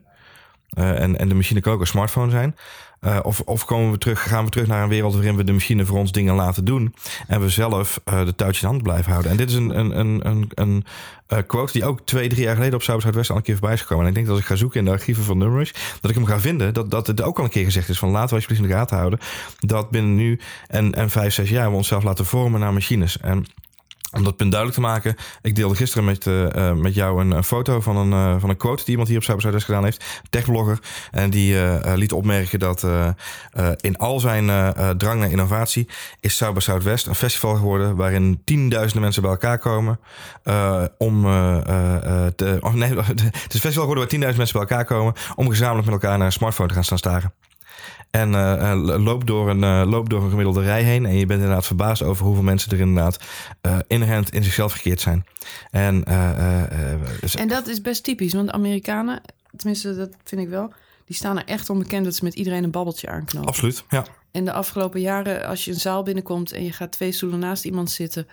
Uh, 0.77 1.01
en, 1.01 1.17
en 1.17 1.27
de 1.29 1.35
machine 1.35 1.61
kan 1.61 1.73
ook 1.73 1.79
een 1.79 1.87
smartphone 1.87 2.31
zijn. 2.31 2.55
Uh, 3.01 3.19
of, 3.23 3.41
of 3.41 3.65
komen 3.65 3.91
we 3.91 3.97
terug, 3.97 4.29
gaan 4.29 4.43
we 4.43 4.49
terug 4.49 4.67
naar 4.67 4.83
een 4.83 4.89
wereld 4.89 5.13
waarin 5.13 5.35
we 5.35 5.43
de 5.43 5.51
machine 5.51 5.85
voor 5.85 5.97
ons 5.97 6.11
dingen 6.11 6.35
laten 6.35 6.65
doen. 6.65 6.93
En 7.27 7.41
we 7.41 7.49
zelf 7.49 8.01
uh, 8.09 8.25
de 8.25 8.35
touwtjes 8.35 8.63
in 8.63 8.69
hand 8.69 8.83
blijven 8.83 9.11
houden. 9.11 9.31
En 9.31 9.37
dit 9.37 9.49
is 9.49 9.55
een, 9.55 9.79
een, 9.79 9.99
een, 9.99 10.27
een, 10.27 10.51
een 10.53 10.85
uh, 11.29 11.39
quote 11.47 11.71
die 11.71 11.85
ook 11.85 11.99
twee, 12.05 12.29
drie 12.29 12.43
jaar 12.43 12.55
geleden 12.55 12.75
op 12.75 12.81
South 12.81 13.01
Zuidwest 13.01 13.29
al 13.29 13.35
een 13.35 13.41
keer 13.41 13.55
voorbij 13.55 13.73
is 13.73 13.81
gekomen. 13.81 14.03
En 14.03 14.09
ik 14.09 14.15
denk 14.15 14.25
dat 14.27 14.35
als 14.35 14.43
ik 14.43 14.51
ga 14.51 14.55
zoeken 14.55 14.79
in 14.79 14.85
de 14.85 14.91
archieven 14.91 15.23
van 15.23 15.37
Numbers, 15.37 15.73
dat 16.01 16.09
ik 16.09 16.15
hem 16.15 16.25
ga 16.25 16.39
vinden. 16.39 16.73
Dat, 16.73 16.91
dat 16.91 17.07
het 17.07 17.21
ook 17.21 17.37
al 17.37 17.43
een 17.43 17.49
keer 17.49 17.65
gezegd 17.65 17.89
is 17.89 17.99
van 17.99 18.09
laten 18.09 18.29
we 18.29 18.35
alsjeblieft 18.35 18.61
in 18.61 18.67
de 18.67 18.75
gaten 18.75 18.97
houden. 18.97 19.19
Dat 19.59 19.89
binnen 19.89 20.15
nu 20.15 20.39
en, 20.67 20.93
en 20.93 21.09
vijf, 21.09 21.33
zes 21.33 21.49
jaar 21.49 21.69
we 21.69 21.75
onszelf 21.75 22.03
laten 22.03 22.25
vormen 22.25 22.59
naar 22.59 22.73
machines. 22.73 23.19
En 23.19 23.45
om 24.17 24.23
dat 24.23 24.35
punt 24.35 24.51
duidelijk 24.51 24.81
te 24.81 24.87
maken. 24.87 25.15
Ik 25.41 25.55
deelde 25.55 25.75
gisteren 25.75 26.05
met, 26.05 26.25
uh, 26.25 26.73
met 26.73 26.93
jou 26.93 27.21
een, 27.21 27.43
foto 27.43 27.81
van 27.81 27.97
een, 27.97 28.11
uh, 28.11 28.39
van 28.39 28.49
een 28.49 28.57
quote 28.57 28.81
die 28.83 28.89
iemand 28.91 29.07
hier 29.07 29.17
op 29.17 29.23
Cyber 29.23 29.61
gedaan 29.61 29.83
heeft. 29.83 30.05
Techblogger. 30.29 30.79
En 31.11 31.29
die 31.29 31.55
liet 31.95 32.11
opmerken 32.11 32.59
dat 32.59 32.87
in 33.77 33.97
al 33.97 34.19
zijn 34.19 34.73
drang 34.97 35.19
naar 35.19 35.31
innovatie 35.31 35.89
is 36.19 36.37
Cyber 36.37 36.61
Zuidwest 36.61 37.07
een 37.07 37.15
festival 37.15 37.55
geworden 37.55 37.95
waarin 37.95 38.41
tienduizenden 38.43 39.01
mensen 39.01 39.21
bij 39.21 39.31
elkaar 39.31 39.59
komen 39.59 39.99
om 40.97 41.21
te, 42.35 42.59
nee, 42.73 42.95
het 42.95 43.19
is 43.19 43.23
een 43.23 43.31
festival 43.49 43.71
geworden 43.71 43.97
waar 43.97 44.07
tienduizend 44.07 44.37
mensen 44.37 44.59
bij 44.59 44.67
elkaar 44.67 44.85
komen 44.85 45.13
om 45.35 45.49
gezamenlijk 45.49 45.85
met 45.85 46.01
elkaar 46.01 46.17
naar 46.17 46.27
een 46.27 46.31
smartphone 46.31 46.67
te 46.67 46.73
gaan 46.73 46.83
staan 46.83 46.97
staren. 46.97 47.33
En 48.17 48.31
uh, 48.31 49.03
loop, 49.03 49.27
door 49.27 49.49
een, 49.49 49.61
uh, 49.61 49.83
loop 49.85 50.09
door 50.09 50.23
een 50.23 50.29
gemiddelde 50.29 50.61
rij 50.61 50.83
heen. 50.83 51.05
En 51.05 51.17
je 51.17 51.25
bent 51.25 51.41
inderdaad 51.41 51.65
verbaasd 51.65 52.01
over 52.01 52.25
hoeveel 52.25 52.43
mensen 52.43 52.71
er 52.71 52.79
inderdaad 52.79 53.19
inherent 53.87 54.33
in 54.33 54.43
zichzelf 54.43 54.73
gekeerd 54.73 55.01
zijn. 55.01 55.25
En, 55.71 56.03
dus- 57.21 57.35
en 57.35 57.47
dat 57.47 57.67
is 57.67 57.81
best 57.81 58.03
typisch. 58.03 58.33
Want 58.33 58.51
Amerikanen, 58.51 59.21
tenminste 59.55 59.95
dat 59.95 60.09
vind 60.23 60.41
ik 60.41 60.49
wel... 60.49 60.73
die 61.05 61.15
staan 61.15 61.37
er 61.37 61.45
echt 61.45 61.69
onbekend 61.69 62.05
dat 62.05 62.15
ze 62.15 62.23
met 62.23 62.33
iedereen 62.33 62.63
een 62.63 62.71
babbeltje 62.71 63.09
aanknopen. 63.09 63.49
Absoluut, 63.49 63.83
ja. 63.89 64.05
En 64.31 64.45
de 64.45 64.51
afgelopen 64.51 65.01
jaren, 65.01 65.45
als 65.47 65.65
je 65.65 65.71
een 65.71 65.79
zaal 65.79 66.03
binnenkomt... 66.03 66.51
en 66.51 66.63
je 66.63 66.71
gaat 66.71 66.91
twee 66.91 67.11
stoelen 67.11 67.39
naast 67.39 67.65
iemand 67.65 67.91
zitten 67.91 68.27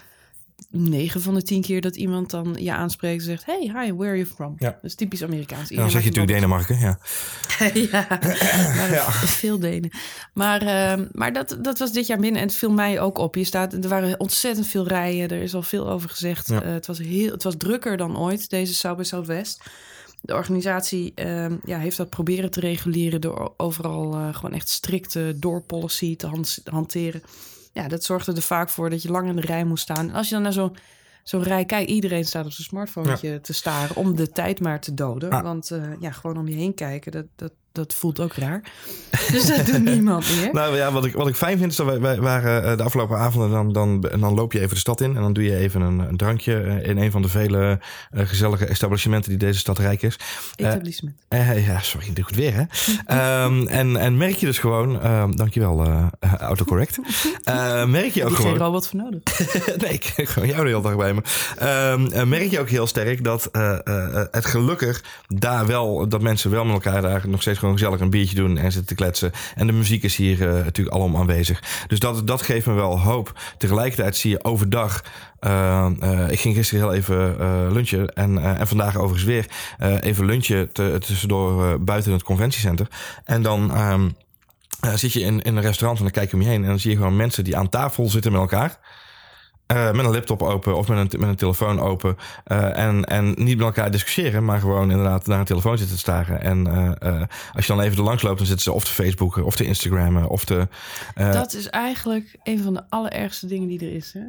9 0.70 1.20
van 1.20 1.34
de 1.34 1.42
10 1.42 1.62
keer 1.62 1.80
dat 1.80 1.96
iemand 1.96 2.30
dan 2.30 2.56
je 2.58 2.72
aanspreekt 2.72 3.20
en 3.20 3.26
zegt: 3.26 3.44
Hey, 3.46 3.60
hi, 3.60 3.92
where 3.92 4.08
are 4.08 4.16
you 4.16 4.26
from? 4.26 4.54
Ja. 4.58 4.70
Dat 4.70 4.84
is 4.90 4.94
typisch 4.94 5.22
Amerikaans. 5.22 5.68
dan 5.68 5.90
zeg 5.90 6.02
je 6.02 6.08
natuurlijk 6.08 6.32
Denemarken, 6.32 6.78
ja. 6.78 6.98
ja, 7.90 8.06
ja. 8.90 9.10
veel 9.12 9.58
Denen. 9.58 9.90
Maar, 10.32 10.62
uh, 10.62 11.06
maar 11.12 11.32
dat, 11.32 11.58
dat 11.60 11.78
was 11.78 11.92
dit 11.92 12.06
jaar 12.06 12.18
binnen 12.18 12.40
en 12.40 12.46
het 12.46 12.56
viel 12.56 12.70
mij 12.70 13.00
ook 13.00 13.18
op. 13.18 13.34
Je 13.34 13.44
staat, 13.44 13.72
er 13.72 13.88
waren 13.88 14.20
ontzettend 14.20 14.66
veel 14.66 14.86
rijen, 14.86 15.28
er 15.28 15.42
is 15.42 15.54
al 15.54 15.62
veel 15.62 15.90
over 15.90 16.08
gezegd. 16.08 16.48
Ja. 16.48 16.64
Uh, 16.64 16.72
het, 16.72 16.86
was 16.86 16.98
heel, 16.98 17.30
het 17.30 17.42
was 17.42 17.54
drukker 17.58 17.96
dan 17.96 18.18
ooit, 18.18 18.50
deze 18.50 18.74
South 18.74 18.96
by 18.96 19.02
Southwest. 19.02 19.62
De 20.20 20.34
organisatie 20.34 21.12
uh, 21.24 21.46
ja, 21.64 21.78
heeft 21.78 21.96
dat 21.96 22.10
proberen 22.10 22.50
te 22.50 22.60
reguleren 22.60 23.20
door 23.20 23.54
overal 23.56 24.14
uh, 24.14 24.34
gewoon 24.34 24.54
echt 24.54 24.68
strikte 24.68 25.36
doorpolicy 25.38 26.16
te 26.16 26.26
hand, 26.26 26.60
hanteren 26.64 27.22
ja, 27.74 27.88
dat 27.88 28.04
zorgde 28.04 28.32
er 28.32 28.42
vaak 28.42 28.68
voor 28.68 28.90
dat 28.90 29.02
je 29.02 29.10
lang 29.10 29.28
in 29.28 29.36
de 29.36 29.42
rij 29.42 29.64
moest 29.64 29.82
staan. 29.82 30.08
En 30.08 30.14
als 30.14 30.28
je 30.28 30.34
dan 30.34 30.42
naar 30.42 30.52
zo'n 30.52 30.76
zo'n 31.22 31.42
rij 31.42 31.64
kijkt, 31.64 31.90
iedereen 31.90 32.24
staat 32.24 32.44
op 32.44 32.52
zijn 32.52 32.66
smartphone 32.66 33.40
te 33.40 33.52
staren 33.52 33.96
om 33.96 34.16
de 34.16 34.28
tijd 34.28 34.60
maar 34.60 34.80
te 34.80 34.94
doden. 34.94 35.42
Want 35.42 35.70
uh, 35.70 35.92
ja, 36.00 36.10
gewoon 36.10 36.36
om 36.36 36.48
je 36.48 36.56
heen 36.56 36.74
kijken, 36.74 37.12
dat, 37.12 37.26
dat, 37.36 37.52
dat 37.74 37.94
voelt 37.94 38.20
ook 38.20 38.34
raar. 38.34 38.60
Dus 39.30 39.46
dat 39.46 39.66
doet 39.66 39.84
niemand 39.84 40.26
meer. 40.36 40.52
Nou 40.64 40.76
ja, 40.76 40.92
wat 40.92 41.04
ik, 41.04 41.14
wat 41.14 41.28
ik 41.28 41.34
fijn 41.34 41.58
vind 41.58 41.70
is 41.70 41.76
dat 41.76 41.86
wij, 41.86 42.00
wij 42.00 42.20
waren 42.20 42.64
eh, 42.64 42.76
de 42.76 42.82
afgelopen 42.82 43.18
avonden... 43.18 43.50
Dan, 43.50 43.72
dan, 43.72 44.00
dan 44.20 44.34
loop 44.34 44.52
je 44.52 44.60
even 44.60 44.74
de 44.74 44.80
stad 44.80 45.00
in 45.00 45.16
en 45.16 45.22
dan 45.22 45.32
doe 45.32 45.44
je 45.44 45.56
even 45.56 45.80
een, 45.80 45.98
een 45.98 46.16
drankje... 46.16 46.60
Eh, 46.60 46.88
in 46.88 46.98
een 46.98 47.10
van 47.10 47.22
de 47.22 47.28
vele 47.28 47.80
uh, 48.12 48.26
gezellige 48.26 48.66
establishmenten 48.66 49.30
die 49.30 49.38
deze 49.38 49.58
stad 49.58 49.78
rijk 49.78 50.02
is. 50.02 50.16
Etablissement. 50.56 51.16
Uh, 51.28 51.66
ja, 51.66 51.80
sorry, 51.80 52.06
ik 52.06 52.16
doe 52.16 52.24
het 52.24 52.34
weer 52.34 52.54
hè. 52.54 53.44
um, 53.44 53.68
en, 53.80 53.96
en 53.96 54.16
merk 54.16 54.34
je 54.34 54.46
dus 54.46 54.58
gewoon... 54.58 55.06
Um, 55.06 55.36
dankjewel, 55.36 56.10
autocorrect. 56.38 56.98
merk 57.86 58.10
je 58.10 58.22
ook 58.22 58.28
die 58.28 58.36
gewoon... 58.36 58.36
geen 58.36 58.56
robot 58.56 58.88
voor 58.88 59.00
nodig. 59.00 59.22
nee, 59.80 59.92
ik 59.92 60.28
gewoon 60.28 60.48
jou 60.48 60.62
de 60.62 60.68
hele 60.68 60.82
dag 60.82 60.96
bij 60.96 61.14
me. 61.14 61.22
Um, 62.18 62.28
merk 62.28 62.50
je 62.50 62.60
ook 62.60 62.68
heel 62.68 62.86
sterk 62.86 63.24
dat 63.24 63.48
het 64.30 64.46
gelukkig 64.46 65.04
daar 65.26 65.66
wel... 65.66 66.08
dat 66.08 66.22
mensen 66.22 66.50
wel 66.50 66.64
met 66.64 66.74
elkaar 66.74 67.02
daar 67.02 67.28
nog 67.28 67.40
steeds 67.40 67.62
gewoon 67.64 67.78
gezellig 67.78 68.00
een 68.00 68.10
biertje 68.10 68.36
doen 68.36 68.58
en 68.58 68.72
zitten 68.72 68.86
te 68.86 68.94
kletsen. 68.94 69.32
En 69.54 69.66
de 69.66 69.72
muziek 69.72 70.02
is 70.02 70.16
hier 70.16 70.40
uh, 70.40 70.64
natuurlijk 70.64 70.96
allemaal 70.96 71.20
aanwezig. 71.20 71.62
Dus 71.86 71.98
dat, 71.98 72.26
dat 72.26 72.42
geeft 72.42 72.66
me 72.66 72.72
wel 72.72 73.00
hoop. 73.00 73.40
Tegelijkertijd 73.58 74.16
zie 74.16 74.30
je 74.30 74.44
overdag. 74.44 75.04
Uh, 75.40 75.90
uh, 76.02 76.30
ik 76.30 76.40
ging 76.40 76.54
gisteren 76.54 76.84
heel 76.84 76.94
even 76.94 77.72
lunchen. 77.72 78.08
En, 78.08 78.58
en 78.58 78.66
vandaag 78.66 78.96
overigens 78.96 79.24
weer 79.24 79.46
even 80.00 80.24
lunchen 80.24 80.72
tussendoor 80.72 81.80
buiten 81.84 82.12
het 82.12 82.22
conventiecenter. 82.22 82.88
En 83.24 83.42
dan. 83.42 83.80
Um, 83.92 84.16
zit 84.94 85.12
je 85.12 85.20
in, 85.20 85.42
in 85.42 85.56
een 85.56 85.62
restaurant 85.62 85.98
en 85.98 86.04
dan 86.04 86.12
kijk 86.12 86.30
je 86.30 86.36
om 86.36 86.42
je 86.42 86.48
heen 86.48 86.62
en 86.62 86.68
dan 86.68 86.78
zie 86.78 86.90
je 86.90 86.96
gewoon 86.96 87.16
mensen 87.16 87.44
die 87.44 87.56
aan 87.56 87.68
tafel 87.68 88.08
zitten 88.08 88.32
met 88.32 88.40
elkaar. 88.40 88.78
Uh, 89.72 89.92
met 89.92 90.04
een 90.04 90.12
laptop 90.12 90.42
open 90.42 90.76
of 90.76 90.88
met 90.88 91.14
een, 91.14 91.20
met 91.20 91.28
een 91.28 91.36
telefoon 91.36 91.80
open. 91.80 92.16
Uh, 92.46 92.78
en, 92.78 93.04
en 93.04 93.26
niet 93.26 93.56
met 93.56 93.66
elkaar 93.66 93.90
discussiëren, 93.90 94.44
maar 94.44 94.60
gewoon 94.60 94.90
inderdaad 94.90 95.26
naar 95.26 95.38
een 95.38 95.44
telefoon 95.44 95.78
zitten 95.78 95.96
te 95.96 96.02
staren. 96.02 96.40
En 96.40 96.66
uh, 97.02 97.22
als 97.52 97.66
je 97.66 97.72
dan 97.72 97.80
even 97.80 97.96
er 97.98 98.04
langs 98.04 98.22
loopt, 98.22 98.38
dan 98.38 98.46
zitten 98.46 98.64
ze 98.64 98.72
of 98.72 98.84
te 98.84 98.90
Facebooken 98.90 99.44
of 99.44 99.56
te 99.56 99.64
Instagrammen 99.64 100.28
of 100.28 100.44
te. 100.44 100.68
Dat 101.14 101.54
is 101.54 101.70
eigenlijk 101.70 102.36
een 102.42 102.62
van 102.62 102.74
de 102.74 102.82
allerergste 102.88 103.46
dingen 103.46 103.68
die 103.68 103.80
er 103.80 103.94
is. 103.94 104.12
Hè? 104.12 104.22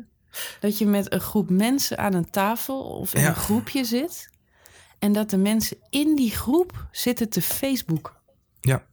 Dat 0.59 0.77
je 0.77 0.85
met 0.85 1.13
een 1.13 1.19
groep 1.19 1.49
mensen 1.49 1.97
aan 1.97 2.13
een 2.13 2.29
tafel 2.29 2.83
of 2.83 3.13
in 3.13 3.25
een 3.25 3.35
groepje 3.35 3.83
zit. 3.83 4.29
En 4.99 5.11
dat 5.11 5.29
de 5.29 5.37
mensen 5.37 5.77
in 5.89 6.15
die 6.15 6.31
groep 6.31 6.85
zitten 6.91 7.29
te 7.29 7.41
Facebook. 7.41 8.15
Ja. 8.61 8.83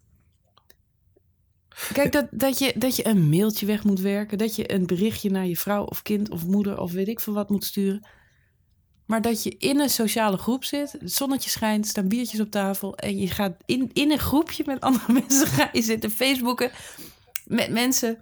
Kijk, 1.92 2.12
dat, 2.12 2.26
dat, 2.30 2.58
je, 2.58 2.72
dat 2.76 2.96
je 2.96 3.06
een 3.06 3.28
mailtje 3.28 3.66
weg 3.66 3.84
moet 3.84 4.00
werken. 4.00 4.38
Dat 4.38 4.56
je 4.56 4.72
een 4.72 4.86
berichtje 4.86 5.30
naar 5.30 5.46
je 5.46 5.56
vrouw 5.56 5.84
of 5.84 6.02
kind 6.02 6.30
of 6.30 6.46
moeder 6.46 6.80
of 6.80 6.92
weet 6.92 7.08
ik 7.08 7.20
veel 7.20 7.34
wat 7.34 7.50
moet 7.50 7.64
sturen. 7.64 8.06
Maar 9.06 9.22
dat 9.22 9.42
je 9.42 9.56
in 9.58 9.80
een 9.80 9.90
sociale 9.90 10.36
groep 10.36 10.64
zit, 10.64 10.92
het 10.92 11.12
zonnetje 11.12 11.50
schijnt, 11.50 11.86
staan 11.86 12.08
biertjes 12.08 12.40
op 12.40 12.50
tafel. 12.50 12.96
En 12.96 13.18
je 13.18 13.28
gaat 13.28 13.52
in, 13.66 13.90
in 13.92 14.10
een 14.10 14.18
groepje 14.18 14.62
met 14.66 14.80
andere 14.80 15.12
mensen 15.20 15.46
ga 15.46 15.68
je 15.72 15.82
zitten 15.82 16.10
Facebooken 16.10 16.70
met 17.44 17.70
mensen 17.70 18.18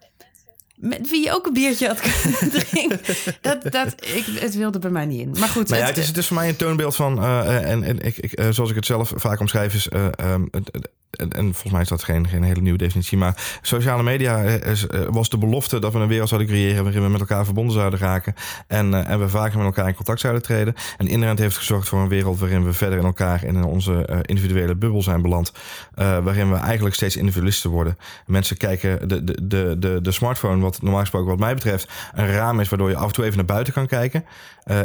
met 0.81 1.11
wie 1.11 1.25
je 1.25 1.33
ook 1.33 1.47
een 1.47 1.53
biertje 1.53 1.87
had 1.87 2.01
kunnen 2.01 2.51
drinken. 2.61 3.01
Dat, 3.41 3.73
dat, 3.73 4.07
ik, 4.07 4.25
het 4.41 4.55
wilde 4.55 4.79
bij 4.79 4.91
mij 4.91 5.07
niet 5.07 5.21
in. 5.21 5.31
Maar 5.39 5.49
goed. 5.49 5.69
Nou 5.69 5.81
ja, 5.81 5.87
het, 5.87 5.99
is, 5.99 6.07
het 6.07 6.17
is 6.17 6.27
voor 6.27 6.37
mij 6.37 6.49
een 6.49 6.57
toonbeeld 6.57 6.97
van. 6.97 7.19
Uh, 7.19 7.71
en 7.71 7.83
en 7.83 8.01
ik, 8.01 8.17
ik, 8.17 8.41
uh, 8.41 8.49
zoals 8.51 8.71
ik 8.71 8.77
het 8.77 8.87
zelf 8.87 9.13
vaak 9.17 9.41
omschrijf, 9.41 9.75
is. 9.75 9.89
Uh, 9.93 10.07
um, 10.33 10.51
en, 11.21 11.31
en, 11.31 11.45
volgens 11.45 11.73
mij 11.73 11.81
is 11.81 11.89
dat 11.89 12.05
geen, 12.05 12.29
geen 12.29 12.43
hele 12.43 12.61
nieuwe 12.61 12.79
definitie. 12.79 13.19
Maar 13.19 13.59
sociale 13.63 14.03
media 14.03 14.39
is, 14.39 14.87
was 15.11 15.29
de 15.29 15.39
belofte 15.39 15.79
dat 15.79 15.93
we 15.93 15.99
een 15.99 16.09
wereld 16.09 16.29
zouden 16.29 16.49
creëren. 16.49 16.85
waarin 16.85 17.03
we 17.03 17.09
met 17.09 17.21
elkaar 17.21 17.45
verbonden 17.45 17.75
zouden 17.75 17.99
raken. 17.99 18.35
En, 18.67 19.07
en 19.07 19.21
we 19.21 19.29
vaker 19.29 19.57
met 19.57 19.67
elkaar 19.67 19.89
in 19.89 19.95
contact 19.95 20.21
zouden 20.21 20.43
treden. 20.43 20.75
En 20.99 21.09
inderdaad 21.09 21.39
heeft 21.39 21.57
gezorgd 21.57 21.89
voor 21.89 22.01
een 22.01 22.09
wereld 22.09 22.39
waarin 22.39 22.65
we 22.65 22.73
verder 22.73 22.99
in 22.99 23.05
elkaar 23.05 23.45
in 23.45 23.65
onze 23.65 24.23
individuele 24.23 24.75
bubbel 24.75 25.03
zijn 25.03 25.23
beland. 25.23 25.53
waarin 25.95 26.51
we 26.51 26.57
eigenlijk 26.57 26.95
steeds 26.95 27.17
individualisten 27.17 27.71
worden. 27.71 27.99
Mensen 28.27 28.57
kijken 28.57 29.09
de, 29.09 29.25
de, 29.25 29.47
de, 29.47 29.77
de, 29.79 30.01
de 30.01 30.11
smartphone 30.11 30.63
wat 30.63 30.83
normaal 30.83 31.01
gesproken 31.01 31.29
wat 31.29 31.39
mij 31.39 31.55
betreft 31.55 31.89
een 32.15 32.33
raam 32.33 32.61
is 32.61 32.69
waardoor 32.69 32.89
je 32.89 32.97
af 32.97 33.07
en 33.07 33.13
toe 33.13 33.25
even 33.25 33.37
naar 33.37 33.47
buiten 33.47 33.73
kan 33.73 33.87
kijken, 33.87 34.25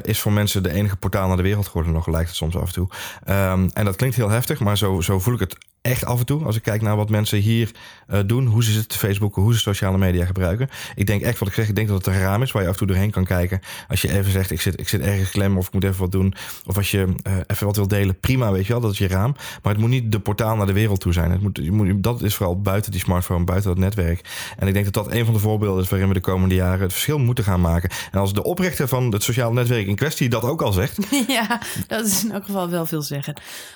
is 0.02 0.20
voor 0.20 0.32
mensen 0.32 0.64
de 0.64 0.72
enige 0.72 0.96
portaal 0.96 1.28
naar 1.28 1.38
de 1.38 1.44
wereld 1.44 1.68
geworden. 1.68 1.94
Nog 1.94 2.08
lijkt 2.08 2.28
het 2.28 2.38
soms 2.38 2.56
af 2.56 2.68
en 2.68 2.74
toe. 2.74 2.88
Um, 3.30 3.70
en 3.74 3.86
dat 3.86 3.96
klinkt 3.96 4.16
heel 4.16 4.30
heftig, 4.30 4.60
maar 4.60 4.78
zo, 4.78 5.02
zo 5.02 5.20
voel 5.20 5.34
ik 5.34 5.40
het 5.40 5.58
echt 5.86 6.06
af 6.06 6.20
en 6.20 6.26
toe. 6.26 6.44
Als 6.44 6.56
ik 6.56 6.62
kijk 6.62 6.82
naar 6.82 6.96
wat 6.96 7.10
mensen 7.10 7.38
hier 7.38 7.72
uh, 8.10 8.20
doen, 8.26 8.46
hoe 8.46 8.64
ze 8.64 8.72
zitten 8.72 9.00
Facebooken, 9.00 9.42
hoe 9.42 9.54
ze 9.54 9.60
sociale 9.60 9.98
media 9.98 10.26
gebruiken. 10.26 10.70
Ik 10.96 11.08
denk 11.08 11.22
echt 11.22 11.40
wat 11.40 11.48
ik 11.48 11.54
zeg, 11.54 11.68
ik 11.70 11.76
denk 11.76 11.88
dat 11.88 11.98
het 11.98 12.08
een 12.08 12.22
raam 12.22 12.42
is 12.42 12.52
waar 12.52 12.62
je 12.62 12.68
af 12.68 12.74
en 12.74 12.80
toe 12.80 12.88
doorheen 12.88 13.12
kan 13.12 13.26
kijken. 13.26 13.60
Als 13.88 14.02
je 14.02 14.12
even 14.18 14.32
zegt, 14.32 14.52
ik 14.52 14.62
zit, 14.62 14.80
ik 14.80 14.88
zit 14.88 15.02
ergens 15.02 15.32
klem 15.32 15.58
of 15.58 15.68
ik 15.68 15.74
moet 15.74 15.84
even 15.84 16.00
wat 16.00 16.12
doen. 16.12 16.34
Of 16.66 16.78
als 16.78 16.92
je 16.92 16.98
uh, 16.98 17.34
even 17.48 17.66
wat 17.66 17.76
wil 17.76 17.88
delen, 17.88 18.20
prima, 18.20 18.52
weet 18.52 18.66
je 18.66 18.72
wel, 18.72 18.82
dat 18.82 18.92
is 18.92 18.98
je 18.98 19.08
raam. 19.08 19.36
Maar 19.64 19.72
het 19.74 19.82
moet 19.82 19.90
niet 19.90 20.12
de 20.12 20.20
portaal 20.20 20.56
naar 20.56 20.66
de 20.66 20.74
wereld 20.74 21.00
toe 21.00 21.14
zijn. 21.14 21.32
Het 21.32 21.42
moet, 21.42 21.60
je 21.64 21.72
moet, 21.72 22.04
dat 22.04 22.22
is 22.22 22.36
vooral 22.36 22.62
buiten 22.62 22.92
die 22.92 23.00
smartphone, 23.00 23.44
buiten 23.44 23.70
dat 23.70 23.80
netwerk. 23.80 24.54
En 24.58 24.68
ik 24.68 24.74
denk 24.74 24.86
dat 24.86 24.94
dat 24.94 25.14
een 25.14 25.26
van 25.26 25.34
de 25.34 25.40
voorbeelden 25.40 25.84
is 25.84 25.90
waarin 25.90 26.08
we 26.08 26.14
de 26.14 26.20
komende 26.20 26.56
jaren 26.56 26.82
het 26.82 26.92
verschil 26.92 27.20
moeten 27.20 27.44
gaan 27.44 27.62
maken. 27.62 27.90
En 28.12 28.20
als 28.20 28.34
de 28.34 28.44
oprichter 28.44 28.88
van 28.88 29.12
het 29.12 29.24
sociale 29.24 29.54
netwerk 29.54 29.88
in 29.88 29.96
kwestie 29.96 30.30
dat 30.30 30.44
ook 30.44 30.62
al 30.62 30.72
zegt. 30.72 30.98
Ja, 31.28 31.62
dat 31.88 32.06
is 32.06 32.24
in 32.24 32.32
elk 32.32 32.46
geval 32.46 32.70
wel 32.70 32.86
veel 32.86 33.02
zeggen. 33.02 33.34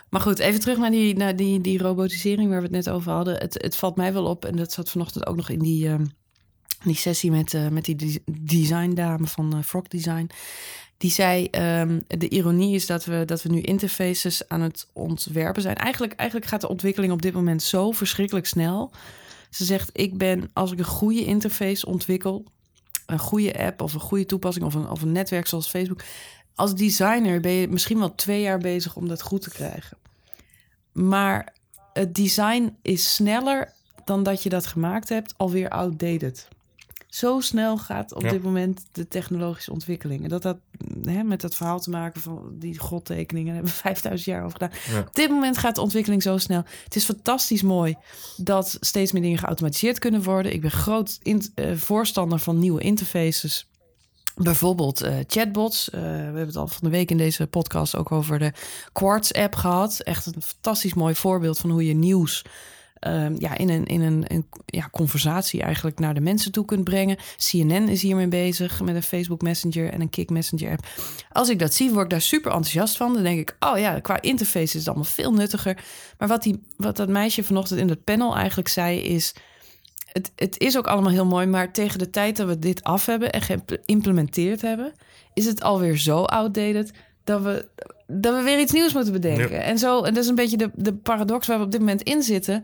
Maar 0.10 0.22
goed, 0.22 0.40
even 0.40 0.60
terug 0.60 0.78
naar 0.78 0.92
die, 0.92 1.18
naar 1.18 1.36
die, 1.36 1.62
die 1.62 1.80
robotisering 2.00 2.50
waar 2.50 2.58
we 2.58 2.64
het 2.64 2.86
net 2.86 2.90
over 2.90 3.12
hadden. 3.12 3.38
Het, 3.38 3.54
het 3.62 3.76
valt 3.76 3.96
mij 3.96 4.14
wel 4.14 4.26
op, 4.26 4.46
en 4.46 4.56
dat 4.56 4.72
zat 4.72 4.90
vanochtend 4.90 5.26
ook 5.28 5.36
nog 5.36 5.50
in 5.50 5.60
die, 5.60 5.88
uh, 5.88 5.96
die 6.84 6.96
sessie 6.96 7.32
met, 7.32 7.54
uh, 7.54 7.68
met 7.68 7.86
die 7.86 8.24
design 8.26 8.94
dame 8.94 9.28
van 9.28 9.56
uh, 9.56 9.64
Frog 9.64 9.88
Design. 9.88 10.30
Die 10.98 11.12
zei, 11.12 11.48
um, 11.52 12.04
de 12.08 12.30
ironie 12.30 12.76
is 12.76 12.86
dat 12.86 13.06
we, 13.06 13.26
dat 13.26 13.44
we 13.44 13.50
nu 13.50 13.62
interfaces 13.62 14.48
aan 14.48 14.62
het 14.62 14.88
ontwerpen 14.94 15.62
zijn. 15.62 15.76
Eigenlijk, 15.76 16.14
eigenlijk 16.14 16.50
gaat 16.50 16.62
de 16.62 16.70
ontwikkeling 16.70 17.14
op 17.14 17.22
dit 17.22 17.34
moment 17.34 17.64
zo 17.64 17.92
verschrikkelijk 17.92 18.46
snel. 18.46 18.92
Ze 19.50 19.66
zegt, 19.66 19.90
ik 19.94 20.18
ben, 20.18 20.50
als 20.54 20.72
ik 20.72 20.80
een 20.80 20.86
goede 20.86 21.26
interface 21.26 21.86
ontwikkel, 21.86 22.46
een 23.06 23.20
goede 23.20 23.60
app 23.66 23.82
of 23.82 23.94
een 23.94 24.00
goede 24.00 24.26
toepassing 24.26 24.66
of 24.66 24.74
een, 24.74 24.90
of 24.90 25.02
een 25.02 25.12
netwerk 25.12 25.48
zoals 25.48 25.70
Facebook. 25.70 26.02
Als 26.56 26.76
designer 26.76 27.40
ben 27.40 27.52
je 27.52 27.68
misschien 27.68 28.00
wel 28.00 28.16
twee 28.16 28.42
jaar 28.42 28.60
bezig 28.60 28.96
om 28.96 29.08
dat 29.08 29.22
goed 29.22 29.42
te 29.42 29.50
krijgen. 29.50 29.98
Maar 30.92 31.54
het 31.94 32.16
design 32.16 32.76
is 32.82 33.14
sneller 33.14 33.74
dan 34.06 34.24
dat 34.24 34.44
je 34.44 34.50
dat 34.50 34.68
gemaakt 34.68 35.10
hebt, 35.10 35.34
alweer 35.38 35.70
outdated. 35.70 36.48
Zo 37.08 37.40
snel 37.40 37.78
gaat 37.78 38.14
op 38.14 38.22
dit 38.22 38.44
moment 38.44 38.86
de 38.92 39.08
technologische 39.08 39.72
ontwikkeling. 39.72 40.24
En 40.24 40.30
dat 40.30 40.44
had 40.44 40.58
hè, 41.04 41.24
met 41.24 41.42
dat 41.42 41.56
verhaal 41.56 41.80
te 41.80 41.90
maken 41.90 42.22
van 42.22 42.52
die 42.54 42.80
godtekeningen, 42.80 43.54
hebben 43.54 43.72
we 43.72 43.78
5000 43.88 44.30
jaar 44.30 44.44
over 44.44 44.60
gedaan. 44.60 45.02
Op 45.08 45.16
dit 45.16 45.30
moment 45.30 45.58
gaat 45.58 45.76
de 45.76 45.82
ontwikkeling 45.82 46.24
zo 46.24 46.38
snel. 46.38 46.64
Het 46.84 46.96
is 46.96 47.06
fantastisch 47.06 47.62
mooi 47.62 47.96
dat 48.38 48.78
steeds 48.80 49.12
meer 49.12 49.22
dingen 49.22 49.38
geautomatiseerd 49.38 50.00
kunnen 50.00 50.24
worden. 50.24 50.54
Ik 50.54 50.62
ben 50.62 50.72
groot 50.72 51.20
in, 51.22 51.44
uh, 51.56 51.76
voorstander 51.76 52.40
van 52.40 52.60
nieuwe 52.60 52.82
interfaces. 52.82 53.69
Bijvoorbeeld 54.42 55.06
uh, 55.06 55.16
chatbots. 55.28 55.90
Uh, 55.90 56.02
we 56.02 56.08
hebben 56.08 56.46
het 56.46 56.56
al 56.56 56.68
van 56.68 56.80
de 56.82 56.90
week 56.90 57.12
in 57.12 57.18
deze 57.18 57.48
podcast 57.48 57.96
ook 57.96 58.12
over 58.12 58.40
de 58.40 58.52
Quartz-app 58.92 59.56
gehad. 59.56 60.00
Echt 60.00 60.26
een 60.26 60.42
fantastisch 60.42 60.94
mooi 60.94 61.16
voorbeeld 61.16 61.58
van 61.58 61.70
hoe 61.70 61.86
je 61.86 61.94
nieuws 61.94 62.44
um, 63.08 63.36
ja, 63.40 63.58
in 63.58 63.70
een, 63.70 63.86
in 63.86 64.02
een, 64.02 64.24
een, 64.28 64.46
ja, 64.66 64.90
conversatie 64.92 65.62
eigenlijk 65.62 66.00
naar 66.00 66.14
de 66.14 66.20
mensen 66.20 66.52
toe 66.52 66.66
kunt 66.66 66.84
brengen. 66.84 67.18
CNN 67.38 67.90
is 67.90 68.02
hiermee 68.02 68.28
bezig 68.28 68.82
met 68.82 68.96
een 68.96 69.04
Facebook 69.04 69.42
Messenger 69.42 69.92
en 69.92 70.02
een 70.02 70.10
Kik 70.10 70.30
Messenger 70.30 70.72
app. 70.72 70.86
Als 71.32 71.50
ik 71.50 71.60
dat 71.60 71.74
zie, 71.74 71.92
word 71.92 72.04
ik 72.04 72.10
daar 72.10 72.22
super 72.22 72.52
enthousiast 72.52 72.98
van. 72.98 73.14
Dan 73.14 73.24
denk 73.24 73.40
ik, 73.40 73.56
oh 73.60 73.78
ja, 73.78 74.00
qua 74.00 74.22
interface 74.22 74.64
is 74.64 74.74
het 74.74 74.88
allemaal 74.88 75.04
veel 75.04 75.34
nuttiger. 75.34 75.84
Maar 76.18 76.28
wat, 76.28 76.44
die, 76.44 76.64
wat 76.78 76.96
dat 76.98 77.10
meisje 77.10 77.44
vanochtend 77.44 77.80
in 77.80 77.90
het 77.90 78.04
panel 78.04 78.36
eigenlijk 78.36 78.68
zei 78.68 79.00
is 79.00 79.34
het, 80.12 80.32
het 80.36 80.60
is 80.60 80.78
ook 80.78 80.88
allemaal 80.88 81.12
heel 81.12 81.26
mooi, 81.26 81.46
maar 81.46 81.74
tegen 81.74 82.00
de 82.00 82.10
tijd 82.10 82.38
dat 82.38 82.48
we 82.48 82.60
dit 82.60 82.84
af 82.84 83.06
hebben 83.06 83.32
en 83.32 83.42
geïmplementeerd 83.42 84.62
hebben, 84.62 84.94
is 85.34 85.46
het 85.46 85.62
alweer 85.64 85.98
zo 85.98 86.24
outdated 86.24 86.92
dat 87.24 87.42
we, 87.42 87.66
dat 88.08 88.36
we 88.36 88.42
weer 88.42 88.60
iets 88.60 88.72
nieuws 88.72 88.94
moeten 88.94 89.14
bedenken. 89.14 89.64
En 89.64 89.78
zo, 89.78 90.04
en 90.04 90.14
dat 90.14 90.24
is 90.24 90.30
een 90.30 90.36
beetje 90.36 90.58
de, 90.58 90.72
de 90.76 90.94
paradox 90.94 91.48
waar 91.48 91.58
we 91.58 91.64
op 91.64 91.72
dit 91.72 91.80
moment 91.80 92.02
in 92.02 92.24
zitten. 92.24 92.64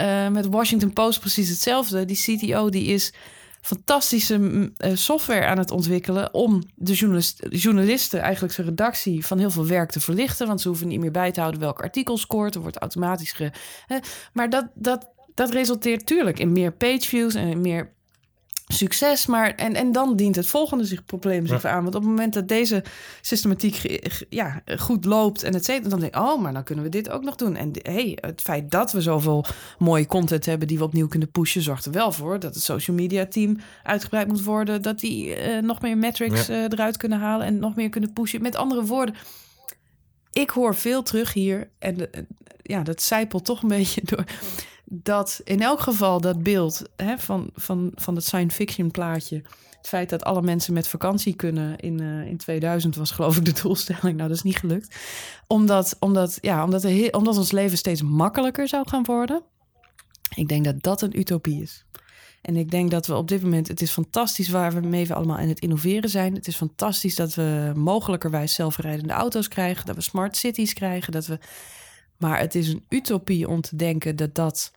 Uh, 0.00 0.28
met 0.28 0.46
Washington 0.46 0.92
Post 0.92 1.20
precies 1.20 1.48
hetzelfde. 1.48 2.04
Die 2.04 2.16
CTO 2.16 2.68
die 2.68 2.84
is 2.86 3.12
fantastische 3.60 4.38
uh, 4.38 4.90
software 4.94 5.46
aan 5.46 5.58
het 5.58 5.70
ontwikkelen 5.70 6.34
om 6.34 6.62
de 6.74 6.92
journalist, 6.92 7.46
journalisten, 7.50 8.20
eigenlijk 8.20 8.54
zijn 8.54 8.66
redactie, 8.66 9.26
van 9.26 9.38
heel 9.38 9.50
veel 9.50 9.66
werk 9.66 9.90
te 9.90 10.00
verlichten. 10.00 10.46
Want 10.46 10.60
ze 10.60 10.68
hoeven 10.68 10.88
niet 10.88 11.00
meer 11.00 11.10
bij 11.10 11.32
te 11.32 11.40
houden 11.40 11.60
welk 11.60 11.82
artikel 11.82 12.18
scoort. 12.18 12.54
Er 12.54 12.60
wordt 12.60 12.78
automatisch 12.78 13.32
ge. 13.32 13.50
Maar 14.32 14.50
dat, 14.50 14.66
dat, 14.74 15.08
dat 15.36 15.50
resulteert 15.50 16.06
tuurlijk 16.06 16.38
in 16.38 16.52
meer 16.52 16.72
pageviews 16.72 17.34
en 17.34 17.60
meer 17.60 17.94
succes. 18.66 19.26
Maar, 19.26 19.54
en, 19.54 19.74
en 19.74 19.92
dan 19.92 20.16
dient 20.16 20.36
het 20.36 20.46
volgende 20.46 20.84
zich, 20.84 21.04
probleem 21.04 21.46
zich 21.46 21.64
aan. 21.64 21.82
Want 21.82 21.94
op 21.94 22.00
het 22.00 22.10
moment 22.10 22.34
dat 22.34 22.48
deze 22.48 22.84
systematiek 23.20 24.00
ja, 24.28 24.62
goed 24.78 25.04
loopt 25.04 25.42
en 25.42 25.54
het 25.54 25.64
zet, 25.64 25.90
dan 25.90 26.00
denk 26.00 26.14
ik, 26.14 26.22
oh, 26.22 26.42
maar 26.42 26.52
dan 26.52 26.64
kunnen 26.64 26.84
we 26.84 26.90
dit 26.90 27.10
ook 27.10 27.22
nog 27.22 27.36
doen. 27.36 27.56
En 27.56 27.70
hey, 27.82 28.18
het 28.20 28.42
feit 28.42 28.70
dat 28.70 28.92
we 28.92 29.00
zoveel 29.00 29.44
mooie 29.78 30.06
content 30.06 30.46
hebben 30.46 30.68
die 30.68 30.78
we 30.78 30.84
opnieuw 30.84 31.08
kunnen 31.08 31.30
pushen, 31.30 31.62
zorgt 31.62 31.84
er 31.84 31.92
wel 31.92 32.12
voor 32.12 32.38
dat 32.38 32.54
het 32.54 32.62
social 32.62 32.96
media 32.96 33.26
team 33.26 33.58
uitgebreid 33.82 34.28
moet 34.28 34.44
worden. 34.44 34.82
Dat 34.82 34.98
die 35.00 35.46
uh, 35.46 35.62
nog 35.62 35.80
meer 35.80 35.98
metrics 35.98 36.50
uh, 36.50 36.62
eruit 36.62 36.96
kunnen 36.96 37.18
halen 37.18 37.46
en 37.46 37.58
nog 37.58 37.74
meer 37.74 37.88
kunnen 37.88 38.12
pushen. 38.12 38.42
Met 38.42 38.56
andere 38.56 38.84
woorden, 38.84 39.14
ik 40.32 40.50
hoor 40.50 40.74
veel 40.74 41.02
terug 41.02 41.32
hier 41.32 41.70
en 41.78 42.10
ja, 42.62 42.82
dat 42.82 43.02
zijpelt 43.02 43.44
toch 43.44 43.62
een 43.62 43.68
beetje 43.78 44.00
door 44.04 44.24
dat 44.88 45.40
in 45.44 45.62
elk 45.62 45.80
geval 45.80 46.20
dat 46.20 46.42
beeld 46.42 46.82
hè, 46.96 47.18
van, 47.18 47.50
van, 47.54 47.92
van 47.94 48.14
het 48.14 48.24
science 48.24 48.56
fiction 48.56 48.90
plaatje. 48.90 49.42
Het 49.76 49.86
feit 49.94 50.08
dat 50.08 50.24
alle 50.24 50.42
mensen 50.42 50.72
met 50.72 50.88
vakantie 50.88 51.34
kunnen 51.34 51.78
in, 51.78 52.00
uh, 52.00 52.26
in 52.26 52.36
2000 52.36 52.96
was 52.96 53.10
geloof 53.10 53.36
ik 53.36 53.44
de 53.44 53.60
doelstelling. 53.62 54.16
Nou, 54.16 54.28
dat 54.28 54.36
is 54.36 54.42
niet 54.42 54.56
gelukt. 54.56 54.96
Omdat, 55.46 55.96
omdat, 56.00 56.38
ja, 56.40 56.64
omdat, 56.64 56.82
de, 56.82 57.08
omdat 57.10 57.36
ons 57.36 57.52
leven 57.52 57.78
steeds 57.78 58.02
makkelijker 58.02 58.68
zou 58.68 58.88
gaan 58.88 59.04
worden. 59.04 59.42
Ik 60.34 60.48
denk 60.48 60.64
dat 60.64 60.82
dat 60.82 61.02
een 61.02 61.18
utopie 61.18 61.62
is. 61.62 61.84
En 62.42 62.56
ik 62.56 62.70
denk 62.70 62.90
dat 62.90 63.06
we 63.06 63.14
op 63.14 63.28
dit 63.28 63.42
moment, 63.42 63.68
het 63.68 63.82
is 63.82 63.90
fantastisch 63.90 64.48
waar 64.48 64.72
we 64.72 64.80
mee 64.80 65.12
allemaal 65.12 65.38
aan 65.38 65.48
het 65.48 65.60
innoveren 65.60 66.10
zijn. 66.10 66.34
Het 66.34 66.46
is 66.46 66.56
fantastisch 66.56 67.14
dat 67.14 67.34
we 67.34 67.72
mogelijkerwijs 67.76 68.54
zelfrijdende 68.54 69.12
auto's 69.12 69.48
krijgen, 69.48 69.86
dat 69.86 69.94
we 69.94 70.00
smart 70.00 70.36
cities 70.36 70.72
krijgen, 70.72 71.12
dat 71.12 71.26
we. 71.26 71.38
Maar 72.16 72.38
het 72.38 72.54
is 72.54 72.68
een 72.68 72.84
utopie 72.88 73.48
om 73.48 73.60
te 73.60 73.76
denken 73.76 74.16
dat 74.16 74.34
dat 74.34 74.72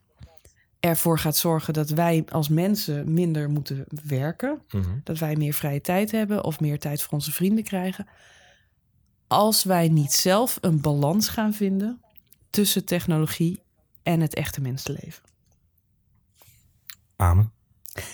ervoor 0.80 1.20
gaat 1.20 1.36
zorgen 1.36 1.74
dat 1.74 1.90
wij 1.90 2.26
als 2.32 2.50
mensen 2.50 3.14
minder 3.14 3.50
moeten 3.50 3.86
werken. 4.06 4.62
Mhm. 4.72 4.90
Dat 5.04 5.18
wij 5.18 5.36
meer 5.36 5.54
vrije 5.54 5.82
tijd 5.82 6.12
hebben 6.12 6.44
of 6.44 6.60
meer 6.60 6.80
tijd 6.80 7.02
voor 7.02 7.14
onze 7.14 7.32
vrienden 7.32 7.64
krijgen. 7.64 8.08
Als 9.28 9.64
wij 9.64 9.90
niet 9.90 10.12
zelf 10.12 10.58
een 10.62 10.82
balans 10.82 11.30
gaan 11.30 11.54
vinden 11.54 12.02
tussen 12.50 12.86
technologie 12.86 13.62
en 14.04 14.20
het 14.20 14.34
echte 14.34 14.62
mensenleven. 14.62 15.24
Amen. 17.16 17.52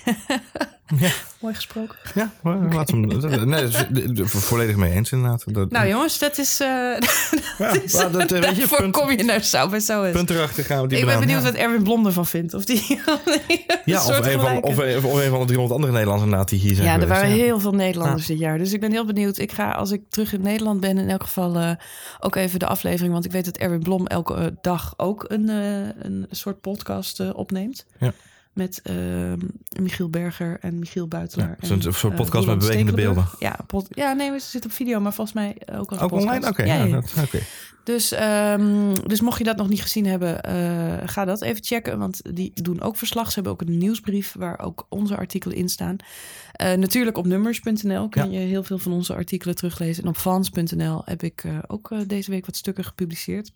Ja. 1.00 1.10
Mooi 1.40 1.54
gesproken. 1.54 1.96
Ja, 2.14 2.32
laat 2.44 2.90
hem. 2.90 3.08
Nee, 3.48 4.26
volledig 4.26 4.76
mee 4.76 4.92
eens 4.92 5.12
inderdaad. 5.12 5.54
Dat, 5.54 5.72
nou 5.72 5.88
jongens, 5.88 6.20
dat 6.20 6.38
is. 6.38 6.60
Uh, 6.66 6.68
ja, 7.58 7.74
dat 7.74 7.84
is 7.84 7.92
dat, 7.92 8.30
weet 8.30 8.56
je, 8.56 8.68
punt, 8.68 8.92
kom 8.92 9.12
je 9.12 9.24
naar 9.24 9.44
South 9.44 9.72
by 9.72 9.80
Southwest. 9.80 10.14
Punt 10.14 10.30
erachter 10.30 10.64
gaan 10.64 10.82
we 10.82 10.88
die 10.88 10.98
Ik 10.98 11.06
ben 11.06 11.20
benieuwd 11.20 11.44
wat 11.44 11.54
Erwin 11.54 11.84
Blom 11.84 12.06
ervan 12.06 12.26
vindt. 12.26 12.54
Of 12.54 12.66
die. 12.66 12.86
ja, 13.86 14.06
of 14.06 14.26
een, 14.26 14.40
van, 14.40 14.64
of, 14.64 14.78
een, 14.78 15.04
of 15.06 15.14
een 15.14 15.30
van 15.30 15.40
de 15.40 15.46
300 15.46 15.72
andere 15.72 15.92
Nederlanders 15.92 16.24
inderdaad 16.24 16.50
die 16.50 16.60
hier 16.60 16.76
zijn. 16.76 16.88
Ja, 16.88 17.00
er 17.00 17.08
waren 17.08 17.30
heel 17.30 17.60
veel 17.60 17.72
Nederlanders 17.72 18.26
dit 18.26 18.40
jaar. 18.40 18.58
Dus 18.58 18.74
ik 18.74 18.80
ben 18.80 18.92
heel 18.92 19.06
benieuwd. 19.06 19.38
Ik 19.38 19.52
ga 19.52 19.72
als 19.72 19.92
ik 19.92 20.02
terug 20.10 20.34
in 20.34 20.42
Nederland 20.42 20.80
ben, 20.80 20.98
in 20.98 21.10
elk 21.10 21.24
geval 21.24 21.56
uh, 21.56 21.72
ook 22.20 22.36
even 22.36 22.60
de 22.60 22.68
aflevering. 22.68 23.14
Want 23.14 23.26
ik 23.26 23.32
weet 23.32 23.46
dat 23.46 23.58
Erwin 23.58 23.84
Blom 23.84 24.08
elke 24.08 24.58
dag 24.62 24.94
ook 24.98 25.26
een, 25.28 25.48
een 25.48 26.28
soort 26.32 26.62
podcast 26.62 27.34
opneemt. 27.34 27.86
Ja 28.00 28.14
met 28.56 28.82
uh, 28.84 29.34
Michiel 29.80 30.10
Berger 30.10 30.58
en 30.62 30.80
Michiel 30.80 31.08
Buitelaar. 31.08 31.58
Ja, 31.60 31.68
Zo'n 31.68 31.82
soort 31.82 32.14
eh, 32.14 32.20
podcast 32.20 32.48
met 32.48 32.58
bewegende 32.58 32.94
beelden. 32.94 33.28
Ja, 33.40 33.60
pod, 33.68 33.88
ja, 33.90 34.14
nee, 34.14 34.32
we 34.32 34.40
zitten 34.40 34.70
op 34.70 34.76
video, 34.76 35.00
maar 35.00 35.14
volgens 35.14 35.36
mij 35.36 35.58
ook 35.80 35.92
als 35.92 36.00
ook 36.00 36.12
online. 36.12 36.48
Oké, 36.48 36.64
ja, 36.64 36.84
ja. 36.84 37.02
okay. 37.24 37.44
Dus, 37.84 38.14
um, 38.22 39.08
dus 39.08 39.22
mocht 39.22 39.38
je 39.38 39.44
dat 39.44 39.58
nog 39.58 39.70
niet 39.70 39.82
gezien 39.82 40.06
hebben, 40.06 40.50
uh, 40.50 40.94
ga 41.06 41.26
dat 41.26 41.42
even 41.42 41.64
checken, 41.64 42.00
want 42.00 42.22
die 42.36 42.52
doen 42.54 42.82
ook 42.82 42.96
verslag. 42.96 43.28
Ze 43.28 43.34
hebben 43.34 43.52
ook 43.52 43.62
een 43.62 43.78
nieuwsbrief 43.78 44.36
waar 44.38 44.60
ook 44.60 44.86
onze 44.90 45.18
artikelen 45.18 45.58
in 45.58 45.70
staan. 45.70 45.96
Natuurlijk 46.58 47.18
op 47.18 47.26
nummers.nl 47.26 48.10
kun 48.10 48.32
je 48.32 48.40
heel 48.40 48.64
veel 48.64 48.78
van 48.78 48.92
onze 48.92 49.14
artikelen 49.14 49.56
teruglezen. 49.56 50.04
En 50.04 50.10
op 50.10 50.18
fans.nl 50.18 51.02
heb 51.06 51.24
ik 51.24 51.44
ook 51.68 51.92
deze 52.08 52.32
week 52.32 52.46
wat 52.46 52.56
stukken 52.56 52.84
gepubliceerd. 52.84 53.52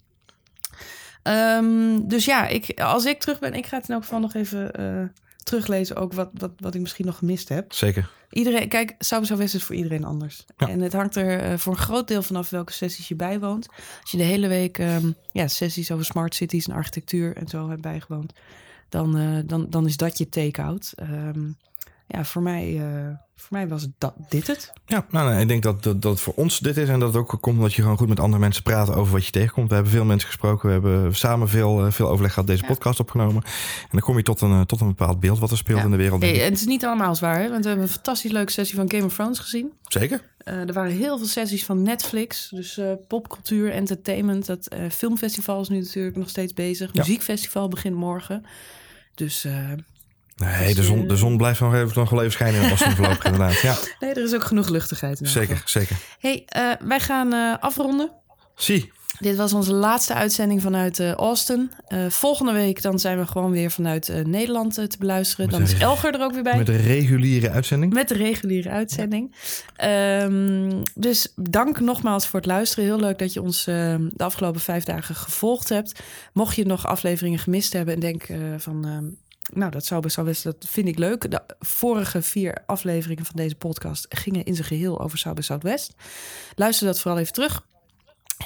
Um, 1.23 2.08
dus 2.08 2.25
ja, 2.25 2.47
ik, 2.47 2.79
als 2.79 3.05
ik 3.05 3.19
terug 3.19 3.39
ben, 3.39 3.53
ik 3.53 3.65
ga 3.65 3.77
het 3.77 3.88
in 3.88 3.93
elk 3.93 4.03
geval 4.03 4.19
nog 4.19 4.34
even 4.34 4.71
uh, 4.79 5.03
teruglezen. 5.43 5.95
Ook 5.95 6.13
wat, 6.13 6.29
wat, 6.34 6.51
wat 6.58 6.75
ik 6.75 6.82
misschien 6.82 7.05
nog 7.05 7.17
gemist 7.17 7.49
heb. 7.49 7.73
Zeker. 7.73 8.10
Iedereen, 8.29 8.67
kijk, 8.67 8.95
West 9.36 9.55
is 9.55 9.63
voor 9.63 9.75
iedereen 9.75 10.03
anders. 10.03 10.45
Ja. 10.58 10.67
En 10.67 10.79
het 10.79 10.93
hangt 10.93 11.15
er 11.15 11.51
uh, 11.51 11.58
voor 11.58 11.73
een 11.73 11.79
groot 11.79 12.08
deel 12.08 12.23
vanaf 12.23 12.49
welke 12.49 12.71
sessies 12.71 13.08
je 13.08 13.15
bijwoont. 13.15 13.67
Als 14.01 14.12
je 14.12 14.17
de 14.17 14.23
hele 14.23 14.47
week 14.47 14.77
um, 14.77 15.15
ja, 15.32 15.47
sessies 15.47 15.91
over 15.91 16.05
smart 16.05 16.36
cities 16.36 16.67
en 16.67 16.73
architectuur 16.73 17.36
en 17.36 17.47
zo 17.47 17.69
hebt 17.69 17.82
bijgewoond, 17.82 18.34
dan, 18.89 19.17
uh, 19.17 19.39
dan, 19.45 19.69
dan 19.69 19.86
is 19.86 19.97
dat 19.97 20.17
je 20.17 20.29
take-out. 20.29 20.93
Um, 21.01 21.58
ja, 22.11 22.23
voor 22.23 22.41
mij, 22.41 22.73
uh, 22.73 23.07
voor 23.35 23.47
mij 23.49 23.67
was 23.67 23.87
dat, 23.97 24.13
dit 24.29 24.47
het. 24.47 24.73
Ja, 24.85 25.05
nou, 25.09 25.29
nee, 25.29 25.41
ik 25.41 25.47
denk 25.47 25.63
dat, 25.63 26.01
dat, 26.01 26.21
voor 26.21 26.33
ons 26.35 26.59
dit 26.59 26.77
is. 26.77 26.89
En 26.89 26.99
dat 26.99 27.13
het 27.13 27.17
ook 27.17 27.37
komt 27.41 27.57
omdat 27.57 27.73
je 27.73 27.81
gewoon 27.81 27.97
goed 27.97 28.07
met 28.07 28.19
andere 28.19 28.41
mensen 28.41 28.63
praat 28.63 28.93
over 28.93 29.13
wat 29.13 29.25
je 29.25 29.31
tegenkomt. 29.31 29.69
We 29.69 29.73
hebben 29.73 29.91
veel 29.91 30.05
mensen 30.05 30.27
gesproken. 30.27 30.67
We 30.67 30.73
hebben 30.73 31.15
samen 31.15 31.49
veel, 31.49 31.85
uh, 31.85 31.91
veel 31.91 32.09
overleg 32.09 32.33
gehad, 32.33 32.47
deze 32.47 32.61
ja. 32.61 32.67
podcast 32.67 32.99
opgenomen. 32.99 33.43
En 33.43 33.89
dan 33.91 33.99
kom 33.99 34.17
je 34.17 34.23
tot 34.23 34.41
een, 34.41 34.51
uh, 34.51 34.61
tot 34.61 34.81
een 34.81 34.87
bepaald 34.87 35.19
beeld 35.19 35.39
wat 35.39 35.51
er 35.51 35.57
speelt 35.57 35.79
ja. 35.79 35.85
in 35.85 35.91
de 35.91 35.97
wereld. 35.97 36.21
Hey, 36.21 36.43
en 36.43 36.49
het 36.49 36.59
is 36.59 36.65
niet 36.65 36.85
allemaal 36.85 37.15
zwaar, 37.15 37.39
hè? 37.39 37.49
want 37.49 37.61
we 37.61 37.67
hebben 37.67 37.87
een 37.87 37.93
fantastisch 37.93 38.31
leuke 38.31 38.51
sessie 38.51 38.75
van 38.75 38.91
Game 38.91 39.05
of 39.05 39.13
Thrones 39.13 39.39
gezien. 39.39 39.73
Zeker. 39.87 40.21
er 40.43 40.73
waren 40.73 40.91
heel 40.91 41.17
veel 41.17 41.27
sessies 41.27 41.65
van 41.65 41.81
Netflix. 41.81 42.49
Dus 42.49 42.79
popcultuur, 43.07 43.71
entertainment. 43.71 44.45
Dat 44.45 44.75
filmfestival 44.91 45.61
is 45.61 45.69
nu 45.69 45.79
natuurlijk 45.79 46.15
nog 46.15 46.29
steeds 46.29 46.53
bezig. 46.53 46.93
Muziekfestival 46.93 47.67
begint 47.67 47.95
morgen. 47.95 48.45
Dus 49.15 49.45
Nee, 50.39 50.75
de 50.75 50.84
zon, 50.84 51.08
de 51.08 51.17
zon 51.17 51.38
blijft 51.38 51.60
nog, 51.60 51.73
even, 51.73 51.91
nog 51.95 52.10
wel 52.10 52.19
even 52.19 52.32
schijnen 52.32 52.62
in 52.62 52.78
voorlopig 52.78 53.23
inderdaad. 53.23 53.60
Ja. 53.60 53.75
Nee, 53.99 54.13
er 54.13 54.23
is 54.23 54.34
ook 54.34 54.43
genoeg 54.43 54.69
luchtigheid. 54.69 55.19
Zeker, 55.21 55.62
zeker. 55.65 55.97
hey, 56.19 56.45
uh, 56.58 56.88
wij 56.88 56.99
gaan 56.99 57.34
uh, 57.34 57.56
afronden. 57.60 58.12
Zie. 58.56 58.91
Dit 59.19 59.36
was 59.36 59.54
onze 59.54 59.73
laatste 59.73 60.13
uitzending 60.13 60.62
vanuit 60.62 60.99
uh, 60.99 61.12
Austin. 61.12 61.71
volgende 62.10 62.52
week 62.52 62.82
dan 62.82 62.99
zijn 62.99 63.19
we 63.19 63.28
gewoon 63.28 63.52
weer 63.52 63.71
vanuit 63.71 64.25
Nederland 64.25 64.73
te 64.73 64.97
beluisteren. 64.99 65.45
Met 65.45 65.56
dan 65.56 65.63
is 65.63 65.73
Elger 65.73 66.13
er 66.13 66.21
ook 66.21 66.34
weer 66.34 66.43
bij. 66.43 66.58
Met 66.58 66.65
de 66.65 66.75
reguliere 66.75 67.49
uitzending. 67.49 67.93
Met 67.93 68.08
de 68.08 68.13
reguliere 68.13 68.69
uitzending. 68.69 69.36
Ja. 69.75 70.21
Um, 70.21 70.82
dus 70.95 71.34
dank 71.36 71.80
nogmaals 71.80 72.28
voor 72.28 72.39
het 72.39 72.49
luisteren. 72.49 72.86
Heel 72.86 72.99
leuk 72.99 73.19
dat 73.19 73.34
je 73.34 73.41
ons 73.41 73.63
de 73.63 74.12
afgelopen 74.17 74.62
vijf 74.62 74.84
dagen 74.84 75.15
gevolgd 75.15 75.69
hebt. 75.69 75.99
Mocht 76.34 76.56
je 76.56 76.65
nog 76.65 76.86
afleveringen 76.86 77.39
gemist 77.39 77.73
hebben 77.73 77.93
en 77.93 77.99
denk 77.99 78.25
van 78.58 78.86
ehm, 78.86 79.06
nou, 79.53 79.71
dat 79.71 79.85
zou 79.85 80.01
best 80.01 80.15
wel 80.15 80.25
dat 80.25 80.65
vind 80.67 80.88
ik 80.88 80.97
leuk. 80.97 81.31
De 81.31 81.41
vorige 81.59 82.21
vier 82.21 82.63
afleveringen 82.65 83.25
van 83.25 83.35
deze 83.35 83.55
podcast 83.55 84.05
gingen 84.09 84.45
in 84.45 84.55
zijn 84.55 84.67
geheel 84.67 85.01
over 85.01 85.17
South 85.17 85.35
by 85.35 85.41
Southwest. 85.41 85.93
Luister 86.55 86.88
dat 86.88 86.99
vooral 86.99 87.19
even 87.19 87.33
terug. 87.33 87.65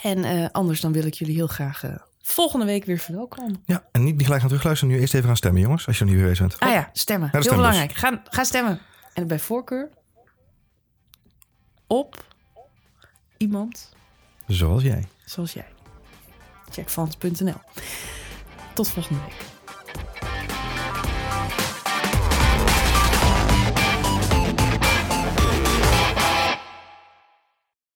En 0.01 0.17
uh, 0.17 0.47
anders 0.51 0.81
dan 0.81 0.91
wil 0.91 1.05
ik 1.05 1.13
jullie 1.13 1.35
heel 1.35 1.47
graag 1.47 1.83
uh, 1.83 1.95
volgende 2.21 2.65
week 2.65 2.85
weer 2.85 2.97
verwelkomen. 2.97 3.61
Ja, 3.65 3.85
en 3.91 4.03
niet, 4.03 4.13
niet 4.13 4.23
gelijk 4.23 4.39
gaan 4.39 4.49
terugluisteren. 4.49 4.93
Nu 4.93 4.99
eerst 4.99 5.13
even 5.13 5.27
gaan 5.27 5.37
stemmen, 5.37 5.61
jongens. 5.61 5.87
Als 5.87 5.97
je 5.97 6.03
nog 6.03 6.13
niet 6.13 6.21
geweest 6.21 6.39
bent. 6.39 6.59
Ah 6.59 6.71
ja, 6.71 6.89
stemmen. 6.93 7.29
heel 7.31 7.55
belangrijk. 7.55 7.93
Ga, 7.93 8.21
ga 8.23 8.43
stemmen. 8.43 8.79
En 9.13 9.27
bij 9.27 9.39
voorkeur 9.39 9.89
op 11.87 12.25
iemand. 13.37 13.89
Zoals 14.47 14.83
jij. 14.83 15.07
Zoals 15.25 15.53
jij. 15.53 15.67
Checkfans.nl. 16.69 17.61
Tot 18.73 18.89
volgende 18.89 19.21
week. 19.21 19.52